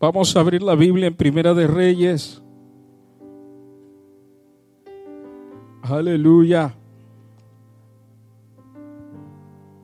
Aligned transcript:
Vamos 0.00 0.36
a 0.36 0.40
abrir 0.40 0.62
la 0.62 0.76
Biblia 0.76 1.08
en 1.08 1.14
Primera 1.16 1.54
de 1.54 1.66
Reyes. 1.66 2.40
Aleluya. 5.82 6.72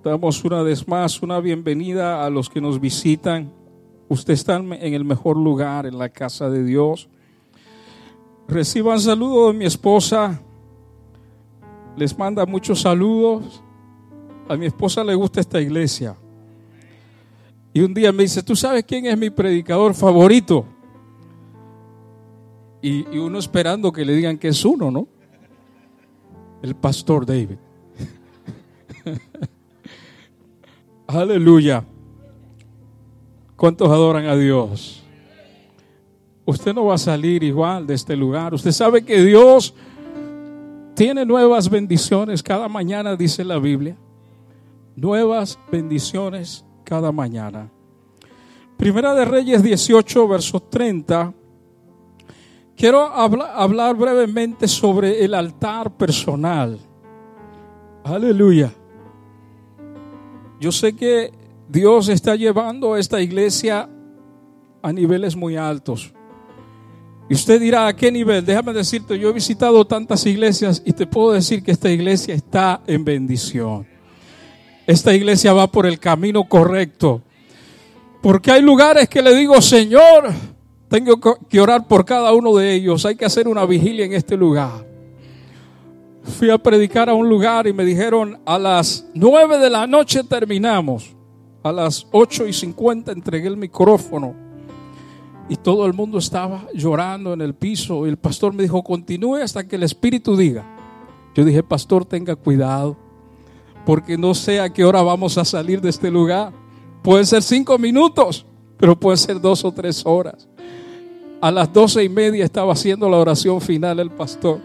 Damos 0.04 0.44
una 0.44 0.62
vez 0.62 0.86
más 0.86 1.20
una 1.20 1.40
bienvenida 1.40 2.24
a 2.24 2.30
los 2.30 2.48
que 2.48 2.60
nos 2.60 2.80
visitan. 2.80 3.50
Usted 4.08 4.34
está 4.34 4.54
en 4.54 4.94
el 4.94 5.04
mejor 5.04 5.36
lugar, 5.36 5.84
en 5.84 5.98
la 5.98 6.08
casa 6.08 6.48
de 6.48 6.62
Dios. 6.62 7.08
Reciban 8.46 9.00
saludos 9.00 9.52
de 9.52 9.58
mi 9.58 9.64
esposa. 9.64 10.40
Les 11.96 12.16
manda 12.16 12.46
muchos 12.46 12.82
saludos. 12.82 13.64
A 14.48 14.56
mi 14.56 14.66
esposa 14.66 15.02
le 15.02 15.16
gusta 15.16 15.40
esta 15.40 15.60
iglesia. 15.60 16.14
Y 17.76 17.80
un 17.80 17.92
día 17.92 18.12
me 18.12 18.22
dice, 18.22 18.40
¿tú 18.40 18.54
sabes 18.54 18.84
quién 18.84 19.04
es 19.06 19.18
mi 19.18 19.30
predicador 19.30 19.94
favorito? 19.94 20.64
Y, 22.80 23.18
uno 23.18 23.40
esperando 23.40 23.90
que 23.90 24.04
le 24.04 24.14
digan 24.14 24.38
que 24.38 24.46
es 24.46 24.64
uno, 24.64 24.92
¿no? 24.92 25.08
El 26.62 26.76
pastor 26.76 27.26
David. 27.26 27.56
Aleluya. 31.08 31.84
¿Cuántos 33.56 33.88
adoran 33.88 34.26
a 34.26 34.36
Dios? 34.36 35.02
Usted 36.44 36.74
no 36.74 36.84
va 36.84 36.94
a 36.94 36.98
salir 36.98 37.42
igual 37.42 37.88
de 37.88 37.94
este 37.94 38.14
lugar. 38.14 38.54
Usted 38.54 38.70
sabe 38.70 39.04
que 39.04 39.20
Dios 39.20 39.74
tiene 40.94 41.26
nuevas 41.26 41.68
bendiciones 41.68 42.40
cada 42.40 42.68
mañana, 42.68 43.16
dice 43.16 43.42
la 43.42 43.58
Biblia. 43.58 43.96
Nuevas 44.94 45.58
bendiciones 45.72 46.64
cada 46.84 47.10
mañana. 47.10 47.70
Primera 48.76 49.14
de 49.14 49.24
Reyes 49.24 49.62
18, 49.62 50.28
verso 50.28 50.60
30. 50.60 51.32
Quiero 52.76 53.00
hablar 53.00 53.96
brevemente 53.96 54.68
sobre 54.68 55.24
el 55.24 55.34
altar 55.34 55.96
personal. 55.96 56.78
Aleluya. 58.02 58.72
Yo 60.60 60.72
sé 60.72 60.94
que 60.94 61.32
Dios 61.68 62.08
está 62.08 62.36
llevando 62.36 62.94
a 62.94 63.00
esta 63.00 63.20
iglesia 63.20 63.88
a 64.82 64.92
niveles 64.92 65.36
muy 65.36 65.56
altos. 65.56 66.12
Y 67.28 67.34
usted 67.34 67.60
dirá, 67.60 67.86
¿a 67.86 67.96
qué 67.96 68.12
nivel? 68.12 68.44
Déjame 68.44 68.74
decirte, 68.74 69.18
yo 69.18 69.30
he 69.30 69.32
visitado 69.32 69.86
tantas 69.86 70.26
iglesias 70.26 70.82
y 70.84 70.92
te 70.92 71.06
puedo 71.06 71.32
decir 71.32 71.62
que 71.62 71.70
esta 71.70 71.90
iglesia 71.90 72.34
está 72.34 72.82
en 72.86 73.04
bendición 73.04 73.93
esta 74.86 75.14
iglesia 75.14 75.52
va 75.52 75.66
por 75.66 75.86
el 75.86 75.98
camino 75.98 76.44
correcto. 76.44 77.22
Porque 78.22 78.50
hay 78.50 78.62
lugares 78.62 79.08
que 79.08 79.22
le 79.22 79.34
digo, 79.34 79.60
Señor, 79.60 80.32
tengo 80.88 81.20
que 81.48 81.60
orar 81.60 81.86
por 81.86 82.04
cada 82.04 82.32
uno 82.32 82.54
de 82.56 82.74
ellos. 82.74 83.04
Hay 83.04 83.16
que 83.16 83.24
hacer 83.24 83.48
una 83.48 83.66
vigilia 83.66 84.04
en 84.04 84.12
este 84.12 84.36
lugar. 84.36 84.86
Fui 86.38 86.48
a 86.50 86.56
predicar 86.56 87.10
a 87.10 87.14
un 87.14 87.28
lugar 87.28 87.66
y 87.66 87.72
me 87.72 87.84
dijeron, 87.84 88.40
a 88.46 88.58
las 88.58 89.06
nueve 89.14 89.58
de 89.58 89.68
la 89.68 89.86
noche 89.86 90.24
terminamos. 90.24 91.14
A 91.62 91.72
las 91.72 92.06
ocho 92.12 92.46
y 92.46 92.52
cincuenta 92.52 93.12
entregué 93.12 93.48
el 93.48 93.56
micrófono. 93.56 94.34
Y 95.48 95.56
todo 95.56 95.84
el 95.84 95.92
mundo 95.92 96.16
estaba 96.16 96.66
llorando 96.72 97.34
en 97.34 97.42
el 97.42 97.54
piso. 97.54 98.06
Y 98.06 98.10
el 98.10 98.16
pastor 98.16 98.54
me 98.54 98.62
dijo, 98.62 98.82
continúe 98.82 99.36
hasta 99.36 99.66
que 99.66 99.76
el 99.76 99.82
Espíritu 99.82 100.36
diga. 100.36 100.64
Yo 101.34 101.44
dije, 101.44 101.62
pastor, 101.62 102.06
tenga 102.06 102.36
cuidado 102.36 102.96
porque 103.84 104.16
no 104.16 104.34
sé 104.34 104.60
a 104.60 104.72
qué 104.72 104.84
hora 104.84 105.02
vamos 105.02 105.38
a 105.38 105.44
salir 105.44 105.80
de 105.80 105.90
este 105.90 106.10
lugar. 106.10 106.52
Puede 107.02 107.26
ser 107.26 107.42
cinco 107.42 107.78
minutos, 107.78 108.46
pero 108.78 108.98
puede 108.98 109.16
ser 109.16 109.40
dos 109.40 109.64
o 109.64 109.72
tres 109.72 110.04
horas. 110.06 110.48
A 111.40 111.50
las 111.50 111.72
doce 111.72 112.02
y 112.02 112.08
media 112.08 112.44
estaba 112.44 112.72
haciendo 112.72 113.08
la 113.08 113.18
oración 113.18 113.60
final 113.60 114.00
el 114.00 114.10
pastor. 114.10 114.60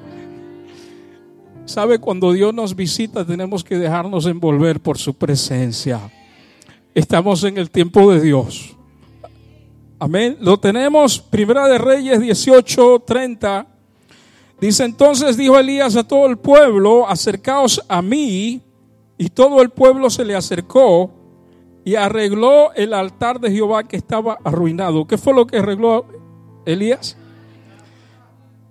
¿Sabe? 1.66 2.00
Cuando 2.00 2.31
Dios 2.31 2.53
nos 2.53 2.76
visita 2.76 3.26
tenemos 3.26 3.64
que 3.64 3.77
dejarnos 3.77 4.26
envolver 4.26 4.80
por 4.80 4.98
su 4.98 5.14
presencia. 5.14 5.99
Estamos 6.95 7.43
en 7.43 7.58
el 7.58 7.70
tiempo 7.70 8.11
de 8.11 8.22
Dios. 8.22 8.76
Amén. 9.99 10.38
Lo 10.39 10.58
tenemos, 10.58 11.20
Primera 11.20 11.67
de 11.67 11.77
Reyes 11.77 12.22
18, 12.22 13.04
30. 13.05 13.67
Dice 14.61 14.86
entonces, 14.86 15.36
dijo 15.36 15.60
Elías 15.60 15.95
a 15.95 16.05
todo 16.05 16.26
el 16.27 16.38
pueblo, 16.38 17.08
acercaos 17.08 17.83
a 17.88 18.02
mí. 18.02 18.61
Y 19.21 19.31
todo 19.31 19.61
el 19.61 19.69
pueblo 19.69 20.09
se 20.09 20.23
le 20.23 20.33
acercó 20.33 21.11
y 21.83 21.95
arregló 21.95 22.71
el 22.73 22.93
altar 22.93 23.41
de 23.41 23.52
Jehová 23.52 23.83
que 23.83 23.97
estaba 23.97 24.37
arruinado. 24.45 25.05
¿Qué 25.05 25.17
fue 25.17 25.33
lo 25.33 25.45
que 25.45 25.57
arregló 25.57 26.05
Elías? 26.65 27.17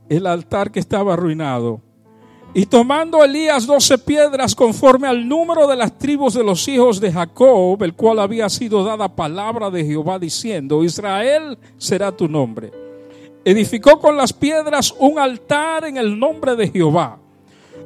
El 0.08 0.26
altar 0.26 0.72
que 0.72 0.80
estaba 0.80 1.12
arruinado. 1.12 1.82
Y 2.54 2.64
tomando 2.64 3.22
Elías 3.22 3.66
doce 3.66 3.98
piedras 3.98 4.54
conforme 4.54 5.06
al 5.06 5.28
número 5.28 5.66
de 5.66 5.76
las 5.76 5.98
tribus 5.98 6.32
de 6.32 6.42
los 6.42 6.66
hijos 6.66 6.98
de 6.98 7.12
Jacob, 7.12 7.82
el 7.82 7.92
cual 7.92 8.18
había 8.18 8.48
sido 8.48 8.82
dada 8.82 9.14
palabra 9.14 9.68
de 9.70 9.84
Jehová 9.84 10.18
diciendo, 10.18 10.82
Israel 10.82 11.58
será 11.76 12.10
tu 12.10 12.26
nombre. 12.26 12.72
Edificó 13.44 14.00
con 14.00 14.16
las 14.16 14.32
piedras 14.32 14.94
un 14.98 15.18
altar 15.18 15.84
en 15.84 15.98
el 15.98 16.18
nombre 16.18 16.56
de 16.56 16.70
Jehová 16.70 17.18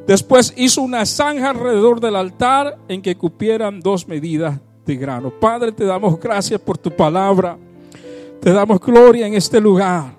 Después 0.07 0.53
hizo 0.57 0.83
una 0.83 1.07
zanja 1.07 1.51
alrededor 1.51 2.01
del 2.01 2.17
altar 2.17 2.79
en 2.89 3.03
que 3.03 3.17
cupieran 3.17 3.81
dos 3.81 4.09
medidas 4.09 4.59
de 4.85 4.97
grano. 4.97 5.31
Padre, 5.31 5.73
te 5.73 5.85
damos 5.85 6.19
gracias 6.19 6.61
por 6.61 6.77
tu 6.77 6.91
palabra. 6.91 7.57
Te 8.41 8.53
damos 8.53 8.81
gloria 8.81 9.27
en 9.27 9.35
este 9.35 9.61
lugar. 9.61 10.17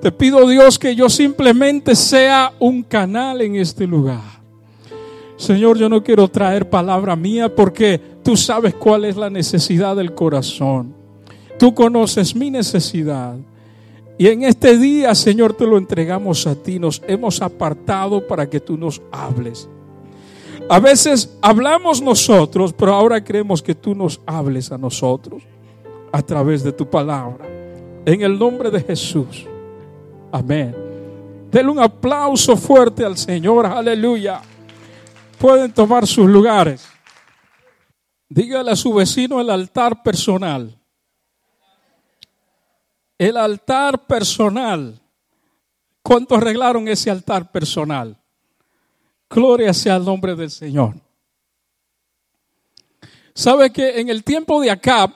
Te 0.00 0.10
pido 0.10 0.46
Dios 0.48 0.78
que 0.78 0.94
yo 0.94 1.08
simplemente 1.08 1.94
sea 1.94 2.52
un 2.58 2.82
canal 2.82 3.40
en 3.40 3.56
este 3.56 3.86
lugar. 3.86 4.42
Señor, 5.36 5.78
yo 5.78 5.88
no 5.88 6.02
quiero 6.02 6.28
traer 6.28 6.68
palabra 6.68 7.16
mía 7.16 7.54
porque 7.54 8.00
tú 8.22 8.36
sabes 8.36 8.74
cuál 8.74 9.04
es 9.04 9.16
la 9.16 9.30
necesidad 9.30 9.96
del 9.96 10.14
corazón. 10.14 10.94
Tú 11.58 11.74
conoces 11.74 12.34
mi 12.34 12.50
necesidad. 12.50 13.36
Y 14.16 14.28
en 14.28 14.44
este 14.44 14.78
día, 14.78 15.14
Señor, 15.14 15.54
te 15.54 15.66
lo 15.66 15.76
entregamos 15.76 16.46
a 16.46 16.54
ti. 16.54 16.78
Nos 16.78 17.02
hemos 17.08 17.42
apartado 17.42 18.26
para 18.26 18.48
que 18.48 18.60
tú 18.60 18.76
nos 18.76 19.02
hables. 19.10 19.68
A 20.68 20.78
veces 20.78 21.36
hablamos 21.42 22.00
nosotros, 22.00 22.72
pero 22.72 22.94
ahora 22.94 23.22
creemos 23.22 23.62
que 23.62 23.74
tú 23.74 23.94
nos 23.94 24.20
hables 24.24 24.70
a 24.70 24.78
nosotros 24.78 25.42
a 26.12 26.22
través 26.22 26.62
de 26.62 26.72
tu 26.72 26.88
palabra. 26.88 27.44
En 28.06 28.22
el 28.22 28.38
nombre 28.38 28.70
de 28.70 28.80
Jesús. 28.80 29.46
Amén. 30.30 30.74
Denle 31.50 31.72
un 31.72 31.80
aplauso 31.80 32.56
fuerte 32.56 33.04
al 33.04 33.16
Señor. 33.16 33.66
Aleluya. 33.66 34.40
Pueden 35.38 35.72
tomar 35.72 36.06
sus 36.06 36.26
lugares. 36.28 36.86
Dígale 38.28 38.70
a 38.70 38.76
su 38.76 38.94
vecino 38.94 39.40
el 39.40 39.50
altar 39.50 40.02
personal 40.02 40.78
el 43.18 43.36
altar 43.36 44.06
personal. 44.06 45.00
¿Cuántos 46.02 46.38
arreglaron 46.38 46.88
ese 46.88 47.10
altar 47.10 47.50
personal? 47.50 48.16
Gloria 49.30 49.72
sea 49.72 49.96
el 49.96 50.04
nombre 50.04 50.34
del 50.34 50.50
Señor. 50.50 50.94
¿Sabe 53.34 53.72
que 53.72 54.00
en 54.00 54.08
el 54.08 54.22
tiempo 54.22 54.60
de 54.60 54.70
Acab, 54.70 55.10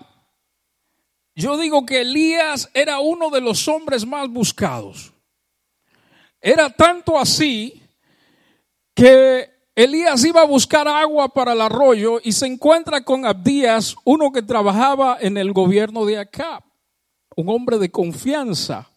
yo 1.34 1.56
digo 1.56 1.86
que 1.86 2.00
Elías 2.00 2.68
era 2.74 2.98
uno 2.98 3.30
de 3.30 3.40
los 3.40 3.68
hombres 3.68 4.04
más 4.04 4.28
buscados? 4.28 5.12
Era 6.40 6.70
tanto 6.70 7.18
así 7.18 7.82
que 8.94 9.50
Elías 9.74 10.24
iba 10.24 10.40
a 10.40 10.46
buscar 10.46 10.88
agua 10.88 11.28
para 11.28 11.52
el 11.52 11.60
arroyo 11.60 12.18
y 12.24 12.32
se 12.32 12.46
encuentra 12.46 13.04
con 13.04 13.24
Abdías, 13.24 13.94
uno 14.04 14.32
que 14.32 14.42
trabajaba 14.42 15.18
en 15.20 15.36
el 15.36 15.52
gobierno 15.52 16.04
de 16.04 16.18
Acab 16.18 16.67
un 17.38 17.48
hombre 17.50 17.78
de 17.78 17.88
confianza. 17.88 18.90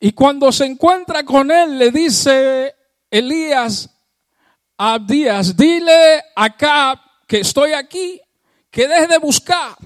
Y 0.00 0.12
cuando 0.12 0.50
se 0.50 0.64
encuentra 0.64 1.22
con 1.22 1.50
él, 1.50 1.78
le 1.78 1.90
dice 1.90 2.74
Elías 3.10 3.90
a 4.78 4.94
Abdías, 4.94 5.54
dile 5.54 6.22
acá 6.34 6.98
que 7.28 7.40
estoy 7.40 7.74
aquí, 7.74 8.18
que 8.70 8.88
deje 8.88 9.06
de 9.06 9.18
buscar. 9.18 9.76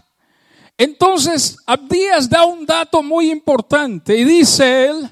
Entonces 0.79 1.59
Abdías 1.67 2.31
da 2.31 2.45
un 2.45 2.65
dato 2.65 3.03
muy 3.03 3.33
importante 3.33 4.17
y 4.17 4.23
dice 4.23 4.87
él, 4.87 5.11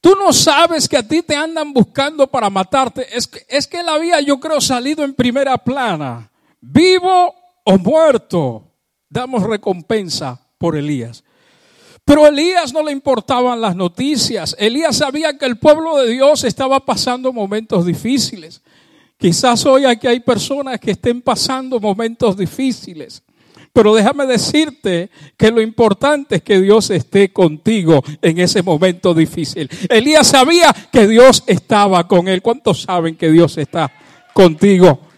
tú 0.00 0.14
no 0.18 0.32
sabes 0.32 0.88
que 0.88 0.96
a 0.96 1.06
ti 1.06 1.20
te 1.22 1.36
andan 1.36 1.74
buscando 1.74 2.26
para 2.26 2.48
matarte. 2.48 3.06
Es 3.14 3.26
que, 3.26 3.44
es 3.48 3.66
que 3.66 3.80
él 3.80 3.88
había, 3.90 4.18
yo 4.22 4.40
creo, 4.40 4.62
salido 4.62 5.04
en 5.04 5.12
primera 5.12 5.58
plana. 5.58 6.32
Vivo 6.58 7.34
o 7.64 7.76
muerto, 7.76 8.72
damos 9.10 9.42
recompensa 9.42 10.40
por 10.56 10.74
Elías. 10.74 11.22
Pero 12.04 12.24
a 12.24 12.28
Elías 12.28 12.72
no 12.72 12.82
le 12.82 12.92
importaban 12.92 13.60
las 13.60 13.76
noticias. 13.76 14.56
Elías 14.58 14.96
sabía 14.96 15.38
que 15.38 15.46
el 15.46 15.58
pueblo 15.58 15.98
de 15.98 16.10
Dios 16.10 16.44
estaba 16.44 16.84
pasando 16.84 17.32
momentos 17.32 17.86
difíciles. 17.86 18.62
Quizás 19.16 19.64
hoy 19.66 19.84
aquí 19.84 20.08
hay 20.08 20.20
personas 20.20 20.80
que 20.80 20.90
estén 20.90 21.22
pasando 21.22 21.78
momentos 21.78 22.36
difíciles. 22.36 23.22
Pero 23.72 23.94
déjame 23.94 24.26
decirte 24.26 25.10
que 25.36 25.50
lo 25.50 25.62
importante 25.62 26.36
es 26.36 26.42
que 26.42 26.60
Dios 26.60 26.90
esté 26.90 27.32
contigo 27.32 28.02
en 28.20 28.38
ese 28.38 28.62
momento 28.62 29.14
difícil. 29.14 29.70
Elías 29.88 30.26
sabía 30.26 30.74
que 30.92 31.06
Dios 31.06 31.44
estaba 31.46 32.06
con 32.06 32.28
él. 32.28 32.42
¿Cuántos 32.42 32.82
saben 32.82 33.16
que 33.16 33.30
Dios 33.30 33.56
está 33.56 33.90
contigo? 34.34 35.11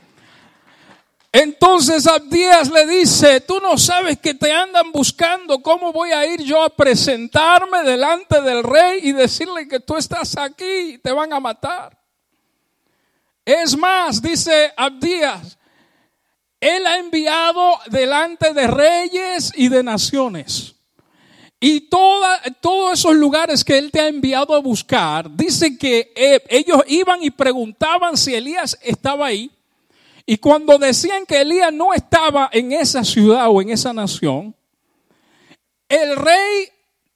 Entonces 1.37 2.07
Abdías 2.07 2.71
le 2.71 2.87
dice, 2.87 3.41
tú 3.41 3.59
no 3.59 3.77
sabes 3.77 4.21
que 4.21 4.35
te 4.35 4.53
andan 4.53 4.93
buscando, 4.93 5.61
¿cómo 5.61 5.93
voy 5.93 6.13
a 6.13 6.25
ir 6.25 6.41
yo 6.45 6.63
a 6.63 6.71
presentarme 6.71 7.83
delante 7.83 8.41
del 8.41 8.63
rey 8.63 9.01
y 9.03 9.11
decirle 9.11 9.67
que 9.67 9.81
tú 9.81 9.97
estás 9.97 10.39
aquí 10.39 10.65
y 10.65 10.99
te 10.99 11.11
van 11.11 11.33
a 11.33 11.41
matar? 11.41 11.99
Es 13.45 13.77
más, 13.77 14.23
dice 14.23 14.73
Abdías, 14.77 15.59
él 16.61 16.87
ha 16.87 16.99
enviado 16.99 17.81
delante 17.91 18.55
de 18.55 18.69
reyes 18.69 19.53
y 19.57 19.69
de 19.69 19.83
naciones. 19.83 20.77
Y 21.59 21.89
toda, 21.89 22.41
todos 22.61 23.01
esos 23.01 23.17
lugares 23.17 23.65
que 23.65 23.77
Él 23.77 23.91
te 23.91 24.01
ha 24.01 24.07
enviado 24.07 24.55
a 24.55 24.61
buscar, 24.61 25.29
dice 25.35 25.77
que 25.77 26.13
eh, 26.15 26.45
ellos 26.49 26.85
iban 26.87 27.25
y 27.25 27.31
preguntaban 27.31 28.17
si 28.17 28.37
Elías 28.37 28.79
estaba 28.83 29.27
ahí. 29.27 29.51
Y 30.27 30.39
cuando 30.39 30.79
decían 30.79 31.27
que 31.27 31.41
Elías 31.41 31.73
no 31.73 31.93
estaba 31.93 32.49
en 32.53 32.73
esa 32.73 33.05
ciudad 33.05 33.49
o 33.51 33.61
en 33.61 33.71
esa 33.71 33.93
nación, 33.93 34.55
el 35.89 36.17
rey 36.17 36.69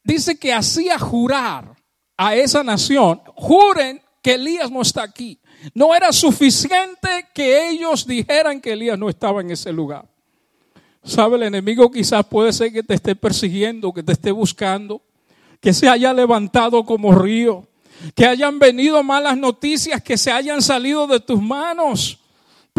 dice 0.05 0.39
que 0.39 0.53
hacía 0.53 0.99
jurar 0.99 1.75
a 2.17 2.35
esa 2.35 2.63
nación, 2.63 3.23
juren 3.35 4.03
que 4.23 4.35
Elías 4.35 4.71
no 4.71 4.83
está 4.83 5.03
aquí. 5.03 5.39
No 5.75 5.95
era 5.95 6.13
suficiente 6.13 7.27
que 7.35 7.71
ellos 7.71 8.07
dijeran 8.07 8.61
que 8.61 8.73
Elías 8.73 8.99
no 8.99 9.09
estaba 9.09 9.41
en 9.41 9.51
ese 9.51 9.73
lugar. 9.73 10.07
¿Sabe? 11.03 11.37
El 11.37 11.45
enemigo 11.45 11.91
quizás 11.91 12.27
puede 12.27 12.53
ser 12.53 12.73
que 12.73 12.83
te 12.83 12.95
esté 12.95 13.17
persiguiendo, 13.17 13.93
que 13.93 14.03
te 14.03 14.13
esté 14.13 14.31
buscando, 14.31 15.01
que 15.61 15.73
se 15.73 15.89
haya 15.89 16.13
levantado 16.13 16.85
como 16.85 17.13
río, 17.13 17.67
que 18.15 18.27
hayan 18.27 18.59
venido 18.59 19.03
malas 19.03 19.37
noticias, 19.37 20.03
que 20.03 20.19
se 20.19 20.31
hayan 20.31 20.61
salido 20.61 21.07
de 21.07 21.21
tus 21.21 21.41
manos. 21.41 22.18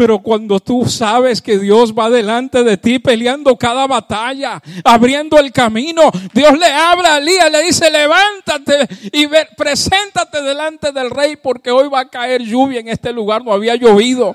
Pero 0.00 0.20
cuando 0.20 0.58
tú 0.60 0.86
sabes 0.86 1.42
que 1.42 1.58
Dios 1.58 1.92
va 1.92 2.08
delante 2.08 2.64
de 2.64 2.78
ti 2.78 2.98
peleando 2.98 3.54
cada 3.58 3.86
batalla, 3.86 4.58
abriendo 4.82 5.38
el 5.38 5.52
camino, 5.52 6.10
Dios 6.32 6.58
le 6.58 6.68
habla 6.68 7.16
a 7.16 7.18
Elías, 7.18 7.52
le 7.52 7.64
dice, 7.64 7.90
levántate 7.90 8.88
y 9.12 9.26
preséntate 9.54 10.40
delante 10.40 10.90
del 10.92 11.10
rey 11.10 11.36
porque 11.36 11.70
hoy 11.70 11.90
va 11.90 12.00
a 12.00 12.08
caer 12.08 12.40
lluvia 12.40 12.80
en 12.80 12.88
este 12.88 13.12
lugar, 13.12 13.44
no 13.44 13.52
había 13.52 13.76
llovido. 13.76 14.34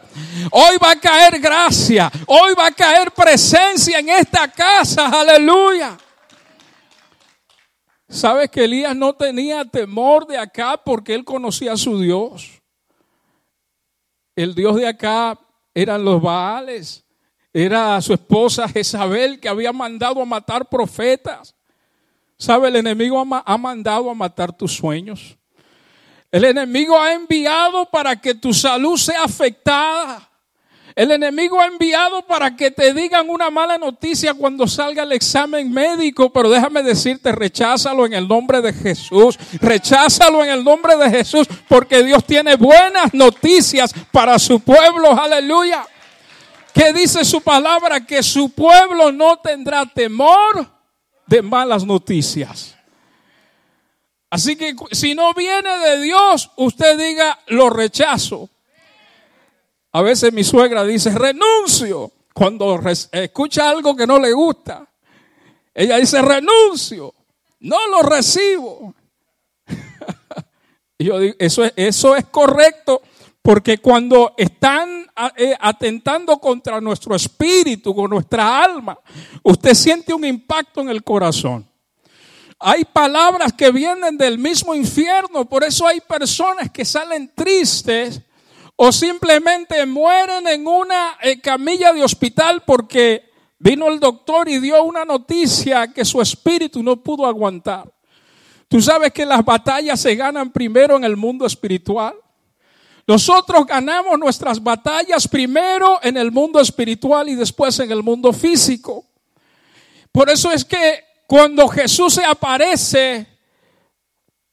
Hoy 0.52 0.78
va 0.78 0.92
a 0.92 1.00
caer 1.00 1.40
gracia, 1.40 2.12
hoy 2.28 2.54
va 2.54 2.68
a 2.68 2.72
caer 2.72 3.10
presencia 3.10 3.98
en 3.98 4.10
esta 4.10 4.48
casa, 4.48 5.08
aleluya. 5.08 5.98
¿Sabes 8.08 8.52
que 8.52 8.66
Elías 8.66 8.96
no 8.96 9.14
tenía 9.14 9.66
temor 9.66 10.28
de 10.28 10.38
acá 10.38 10.78
porque 10.78 11.16
él 11.16 11.26
conocía 11.26 11.74
a 11.74 11.78
su 11.78 12.00
Dios? 12.00 12.52
El 14.36 14.54
Dios 14.54 14.76
de 14.76 14.86
acá 14.86 15.40
eran 15.76 16.04
los 16.04 16.22
Baales, 16.22 17.04
era 17.54 18.02
su 18.02 18.14
esposa 18.14 18.68
Jezabel 18.68 19.40
que 19.40 19.50
había 19.50 19.72
mandado 19.72 20.22
a 20.22 20.26
matar 20.26 20.68
profetas. 20.68 21.54
¿Sabe? 22.38 22.68
El 22.68 22.78
enemigo 22.78 23.24
ha 23.46 23.58
mandado 23.58 24.10
a 24.10 24.14
matar 24.14 24.52
tus 24.52 24.74
sueños. 24.74 25.38
El 26.32 26.44
enemigo 26.44 27.00
ha 27.00 27.14
enviado 27.14 27.86
para 27.86 28.20
que 28.20 28.36
tu 28.36 28.54
salud 28.54 28.98
sea 28.98 29.24
afectada. 29.24 30.30
El 30.96 31.12
enemigo 31.12 31.60
ha 31.60 31.66
enviado 31.66 32.22
para 32.22 32.56
que 32.56 32.72
te 32.72 32.94
digan 32.94 33.30
una 33.30 33.50
mala 33.50 33.78
noticia 33.78 34.34
cuando 34.34 34.66
salga 34.66 35.04
el 35.04 35.12
examen 35.12 35.70
médico, 35.70 36.32
pero 36.32 36.50
déjame 36.50 36.84
decirte, 36.84 37.34
recházalo 37.34 38.06
en 38.06 38.14
el 38.14 38.26
nombre 38.26 38.62
de 38.62 38.72
Jesús. 38.72 39.38
Recházalo 39.60 40.42
en 40.46 40.52
el 40.52 40.64
nombre 40.64 40.96
de 40.96 41.10
Jesús, 41.10 41.48
porque 41.68 42.02
Dios 42.02 42.24
tiene 42.24 42.56
buenas 42.56 43.14
noticias 43.14 43.94
para 44.10 44.40
su 44.40 44.62
pueblo. 44.62 45.12
Aleluya. 45.12 45.86
¿Qué 46.74 46.94
dice 46.94 47.26
su 47.26 47.42
palabra? 47.42 48.06
Que 48.06 48.24
su 48.24 48.52
pueblo 48.52 49.12
no 49.12 49.38
tendrá 49.40 49.86
temor 49.86 50.66
de 51.28 51.42
malas 51.42 51.86
noticias. 51.86 52.74
Así 54.30 54.56
que 54.56 54.74
si 54.92 55.14
no 55.14 55.34
viene 55.34 55.78
de 55.78 56.02
Dios, 56.02 56.52
usted 56.56 56.98
diga, 56.98 57.38
lo 57.48 57.70
rechazo. 57.70 58.50
A 59.96 60.02
veces 60.02 60.34
mi 60.34 60.44
suegra 60.44 60.84
dice, 60.84 61.10
renuncio, 61.12 62.12
cuando 62.34 62.82
escucha 63.14 63.70
algo 63.70 63.96
que 63.96 64.06
no 64.06 64.20
le 64.20 64.34
gusta. 64.34 64.86
Ella 65.74 65.96
dice, 65.96 66.22
renuncio, 66.22 67.14
no 67.62 67.88
lo 67.88 68.02
recibo. 68.02 68.94
y 70.98 71.06
yo 71.06 71.18
digo, 71.18 71.36
eso 71.40 71.64
es, 71.64 71.72
eso 71.78 72.14
es 72.14 72.26
correcto, 72.26 73.04
porque 73.42 73.78
cuando 73.78 74.34
están 74.36 75.08
eh, 75.38 75.56
atentando 75.58 76.40
contra 76.40 76.82
nuestro 76.82 77.16
espíritu, 77.16 77.96
con 77.96 78.10
nuestra 78.10 78.66
alma, 78.66 79.00
usted 79.44 79.74
siente 79.74 80.14
un 80.14 80.26
impacto 80.26 80.82
en 80.82 80.90
el 80.90 81.06
corazón. 81.06 81.66
Hay 82.60 82.84
palabras 82.84 83.54
que 83.54 83.72
vienen 83.72 84.18
del 84.18 84.40
mismo 84.40 84.76
infierno, 84.76 85.46
por 85.46 85.64
eso 85.64 85.88
hay 85.88 86.02
personas 86.02 86.70
que 86.70 86.84
salen 86.84 87.32
tristes 87.34 88.25
o 88.76 88.92
simplemente 88.92 89.86
mueren 89.86 90.48
en 90.48 90.68
una 90.68 91.18
eh, 91.22 91.40
camilla 91.40 91.94
de 91.94 92.04
hospital 92.04 92.64
porque 92.66 93.32
vino 93.58 93.88
el 93.88 94.00
doctor 94.00 94.50
y 94.50 94.60
dio 94.60 94.84
una 94.84 95.06
noticia 95.06 95.88
que 95.88 96.04
su 96.04 96.22
espíritu 96.22 96.84
no 96.84 96.98
pudo 96.98 97.26
aguantar. 97.26 97.92
Tú 98.68 98.82
sabes 98.82 99.14
que 99.14 99.26
las 99.26 99.46
batallas 99.46 100.00
se 100.00 100.16
ganan 100.16 100.52
primero 100.52 100.98
en 100.98 101.04
el 101.04 101.16
mundo 101.16 101.46
espiritual. 101.46 102.16
Nosotros 103.08 103.66
ganamos 103.66 104.18
nuestras 104.18 104.62
batallas 104.62 105.28
primero 105.28 106.00
en 106.02 106.18
el 106.18 106.32
mundo 106.32 106.60
espiritual 106.60 107.30
y 107.30 107.36
después 107.36 107.80
en 107.80 107.92
el 107.92 108.02
mundo 108.02 108.34
físico. 108.34 109.06
Por 110.12 110.30
eso 110.30 110.52
es 110.52 110.66
que 110.66 111.04
cuando 111.28 111.68
Jesús 111.68 112.16
se 112.16 112.26
aparece 112.26 113.28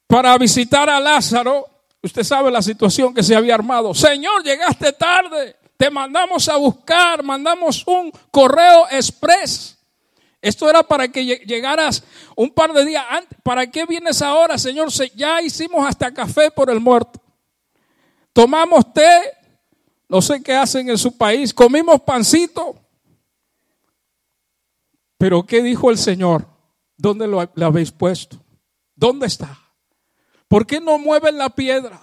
para 0.06 0.36
visitar 0.36 0.90
a 0.90 1.00
Lázaro, 1.00 1.71
Usted 2.02 2.24
sabe 2.24 2.50
la 2.50 2.62
situación 2.62 3.14
que 3.14 3.22
se 3.22 3.36
había 3.36 3.54
armado. 3.54 3.94
Señor, 3.94 4.42
llegaste 4.42 4.92
tarde. 4.92 5.56
Te 5.76 5.90
mandamos 5.90 6.48
a 6.48 6.56
buscar, 6.56 7.22
mandamos 7.22 7.86
un 7.86 8.12
correo 8.30 8.86
express. 8.90 9.78
Esto 10.40 10.68
era 10.68 10.82
para 10.82 11.06
que 11.06 11.24
llegaras 11.24 12.02
un 12.34 12.50
par 12.50 12.72
de 12.72 12.84
días 12.84 13.04
antes. 13.08 13.38
¿Para 13.44 13.70
qué 13.70 13.86
vienes 13.86 14.20
ahora, 14.20 14.58
Señor? 14.58 14.88
Ya 15.14 15.40
hicimos 15.40 15.86
hasta 15.86 16.12
café 16.12 16.50
por 16.50 16.68
el 16.68 16.80
muerto. 16.80 17.20
Tomamos 18.32 18.92
té, 18.92 19.10
no 20.08 20.20
sé 20.20 20.42
qué 20.42 20.54
hacen 20.54 20.90
en 20.90 20.98
su 20.98 21.16
país, 21.16 21.54
comimos 21.54 22.00
pancito. 22.00 22.74
Pero 25.18 25.46
¿qué 25.46 25.62
dijo 25.62 25.90
el 25.90 25.98
Señor? 25.98 26.46
¿Dónde 26.96 27.28
lo, 27.28 27.48
lo 27.54 27.66
habéis 27.66 27.92
puesto? 27.92 28.38
¿Dónde 28.96 29.26
está? 29.26 29.61
¿Por 30.52 30.66
qué 30.66 30.82
no 30.82 30.98
mueven 30.98 31.38
la 31.38 31.48
piedra? 31.48 31.98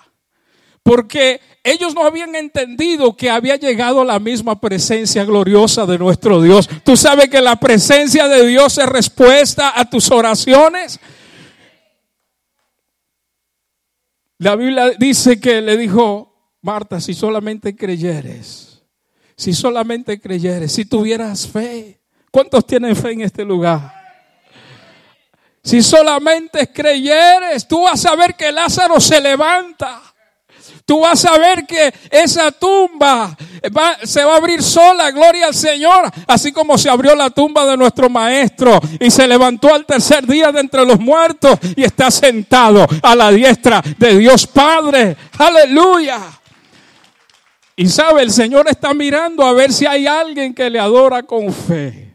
Porque 0.82 1.40
ellos 1.64 1.94
no 1.94 2.04
habían 2.04 2.34
entendido 2.34 3.16
que 3.16 3.30
había 3.30 3.58
llegado 3.58 4.04
la 4.04 4.18
misma 4.18 4.60
presencia 4.60 5.24
gloriosa 5.24 5.86
de 5.86 6.00
nuestro 6.00 6.42
Dios. 6.42 6.68
Tú 6.84 6.98
sabes 6.98 7.30
que 7.30 7.42
la 7.42 7.58
presencia 7.58 8.28
de 8.28 8.48
Dios 8.48 8.80
es 8.80 8.88
respuesta 8.88 9.80
a 9.80 9.88
tus 9.88 10.10
oraciones. 10.10 11.00
La 14.40 14.56
Biblia 14.56 14.94
dice 14.98 15.40
que 15.40 15.62
le 15.62 15.78
dijo, 15.78 16.56
Marta, 16.64 17.00
si 17.00 17.14
solamente 17.14 17.76
creyeres, 17.76 18.82
si 19.38 19.54
solamente 19.54 20.20
creyeres, 20.20 20.72
si 20.72 20.86
tuvieras 20.86 21.48
fe. 21.48 22.02
¿Cuántos 22.32 22.66
tienen 22.66 22.96
fe 22.96 23.12
en 23.12 23.22
este 23.22 23.46
lugar? 23.46 23.99
Si 25.70 25.84
solamente 25.84 26.72
creyeres, 26.72 27.68
tú 27.68 27.84
vas 27.84 28.04
a 28.08 28.16
ver 28.16 28.34
que 28.34 28.52
Lázaro 28.52 29.00
se 29.00 29.22
levanta. 29.22 30.02
Tú 30.84 31.02
vas 31.02 31.24
a 31.26 31.38
ver 31.38 31.68
que 31.68 31.94
esa 32.10 32.52
tumba 32.52 33.38
se 34.02 34.24
va 34.24 34.34
a 34.34 34.38
abrir 34.38 34.64
sola, 34.64 35.12
gloria 35.12 35.46
al 35.46 35.54
Señor, 35.54 36.10
así 36.26 36.52
como 36.52 36.76
se 36.76 36.90
abrió 36.90 37.14
la 37.14 37.30
tumba 37.30 37.68
de 37.68 37.78
nuestro 37.78 38.10
maestro 38.10 38.80
y 39.00 39.12
se 39.12 39.28
levantó 39.28 39.72
al 39.72 39.86
tercer 39.86 40.26
día 40.26 40.52
de 40.52 40.62
entre 40.62 40.84
los 40.88 41.00
muertos 41.00 41.60
y 41.76 41.84
está 41.84 42.10
sentado 42.10 42.88
a 43.04 43.16
la 43.16 43.30
diestra 43.30 43.84
de 44.00 44.18
Dios 44.18 44.48
Padre. 44.48 45.16
Aleluya. 45.38 46.20
Y 47.76 47.88
sabe, 47.90 48.24
el 48.24 48.32
Señor 48.32 48.68
está 48.68 48.96
mirando 48.96 49.46
a 49.46 49.54
ver 49.54 49.72
si 49.72 49.86
hay 49.86 50.08
alguien 50.08 50.56
que 50.56 50.68
le 50.68 50.80
adora 50.80 51.22
con 51.22 51.54
fe. 51.54 52.09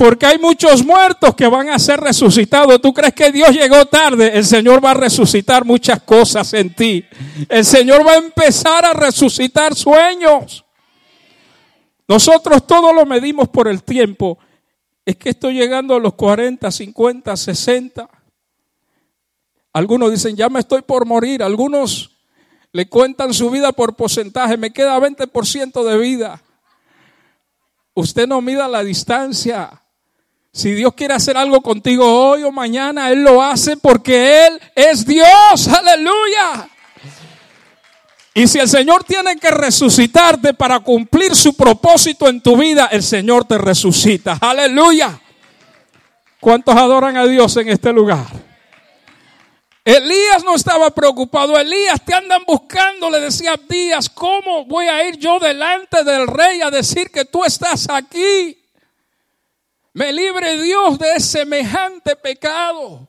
Porque 0.00 0.24
hay 0.24 0.38
muchos 0.38 0.82
muertos 0.82 1.34
que 1.34 1.46
van 1.46 1.68
a 1.68 1.78
ser 1.78 2.00
resucitados. 2.00 2.80
¿Tú 2.80 2.90
crees 2.94 3.12
que 3.12 3.30
Dios 3.30 3.50
llegó 3.50 3.84
tarde? 3.84 4.34
El 4.34 4.46
Señor 4.46 4.82
va 4.82 4.92
a 4.92 4.94
resucitar 4.94 5.66
muchas 5.66 6.02
cosas 6.04 6.54
en 6.54 6.74
ti. 6.74 7.04
El 7.50 7.66
Señor 7.66 8.06
va 8.06 8.12
a 8.12 8.16
empezar 8.16 8.82
a 8.86 8.94
resucitar 8.94 9.74
sueños. 9.74 10.64
Nosotros 12.08 12.66
todo 12.66 12.94
lo 12.94 13.04
medimos 13.04 13.50
por 13.50 13.68
el 13.68 13.82
tiempo. 13.82 14.38
Es 15.04 15.16
que 15.16 15.28
estoy 15.28 15.52
llegando 15.52 15.94
a 15.94 16.00
los 16.00 16.14
40, 16.14 16.70
50, 16.70 17.36
60. 17.36 18.08
Algunos 19.74 20.10
dicen, 20.10 20.34
ya 20.34 20.48
me 20.48 20.60
estoy 20.60 20.80
por 20.80 21.04
morir. 21.04 21.42
Algunos 21.42 22.16
le 22.72 22.88
cuentan 22.88 23.34
su 23.34 23.50
vida 23.50 23.70
por 23.72 23.94
porcentaje. 23.96 24.56
Me 24.56 24.72
queda 24.72 24.98
20% 24.98 25.84
de 25.84 25.98
vida. 25.98 26.42
Usted 27.92 28.26
no 28.26 28.40
mida 28.40 28.66
la 28.66 28.82
distancia. 28.82 29.80
Si 30.52 30.72
Dios 30.72 30.94
quiere 30.94 31.14
hacer 31.14 31.36
algo 31.36 31.60
contigo 31.60 32.04
hoy 32.04 32.42
o 32.42 32.50
mañana, 32.50 33.10
Él 33.10 33.22
lo 33.22 33.40
hace 33.40 33.76
porque 33.76 34.46
Él 34.46 34.60
es 34.74 35.06
Dios. 35.06 35.68
Aleluya. 35.68 36.68
Y 38.34 38.48
si 38.48 38.58
el 38.58 38.68
Señor 38.68 39.04
tiene 39.04 39.36
que 39.36 39.50
resucitarte 39.50 40.54
para 40.54 40.80
cumplir 40.80 41.34
su 41.36 41.54
propósito 41.54 42.28
en 42.28 42.40
tu 42.40 42.56
vida, 42.56 42.88
el 42.90 43.02
Señor 43.02 43.44
te 43.44 43.58
resucita. 43.58 44.38
Aleluya. 44.40 45.20
¿Cuántos 46.40 46.74
adoran 46.74 47.16
a 47.16 47.26
Dios 47.26 47.56
en 47.56 47.68
este 47.68 47.92
lugar? 47.92 48.26
Elías 49.84 50.44
no 50.44 50.54
estaba 50.54 50.90
preocupado. 50.90 51.58
Elías, 51.58 52.04
te 52.04 52.14
andan 52.14 52.42
buscando, 52.46 53.10
le 53.10 53.20
decía 53.20 53.54
Díaz, 53.68 54.08
¿cómo 54.08 54.64
voy 54.64 54.86
a 54.86 55.06
ir 55.08 55.16
yo 55.16 55.38
delante 55.38 56.02
del 56.02 56.26
rey 56.26 56.60
a 56.60 56.70
decir 56.70 57.10
que 57.10 57.24
tú 57.24 57.44
estás 57.44 57.88
aquí? 57.88 58.59
Me 60.00 60.14
libre 60.14 60.62
Dios 60.62 60.98
de 60.98 61.20
semejante 61.20 62.16
pecado. 62.16 63.06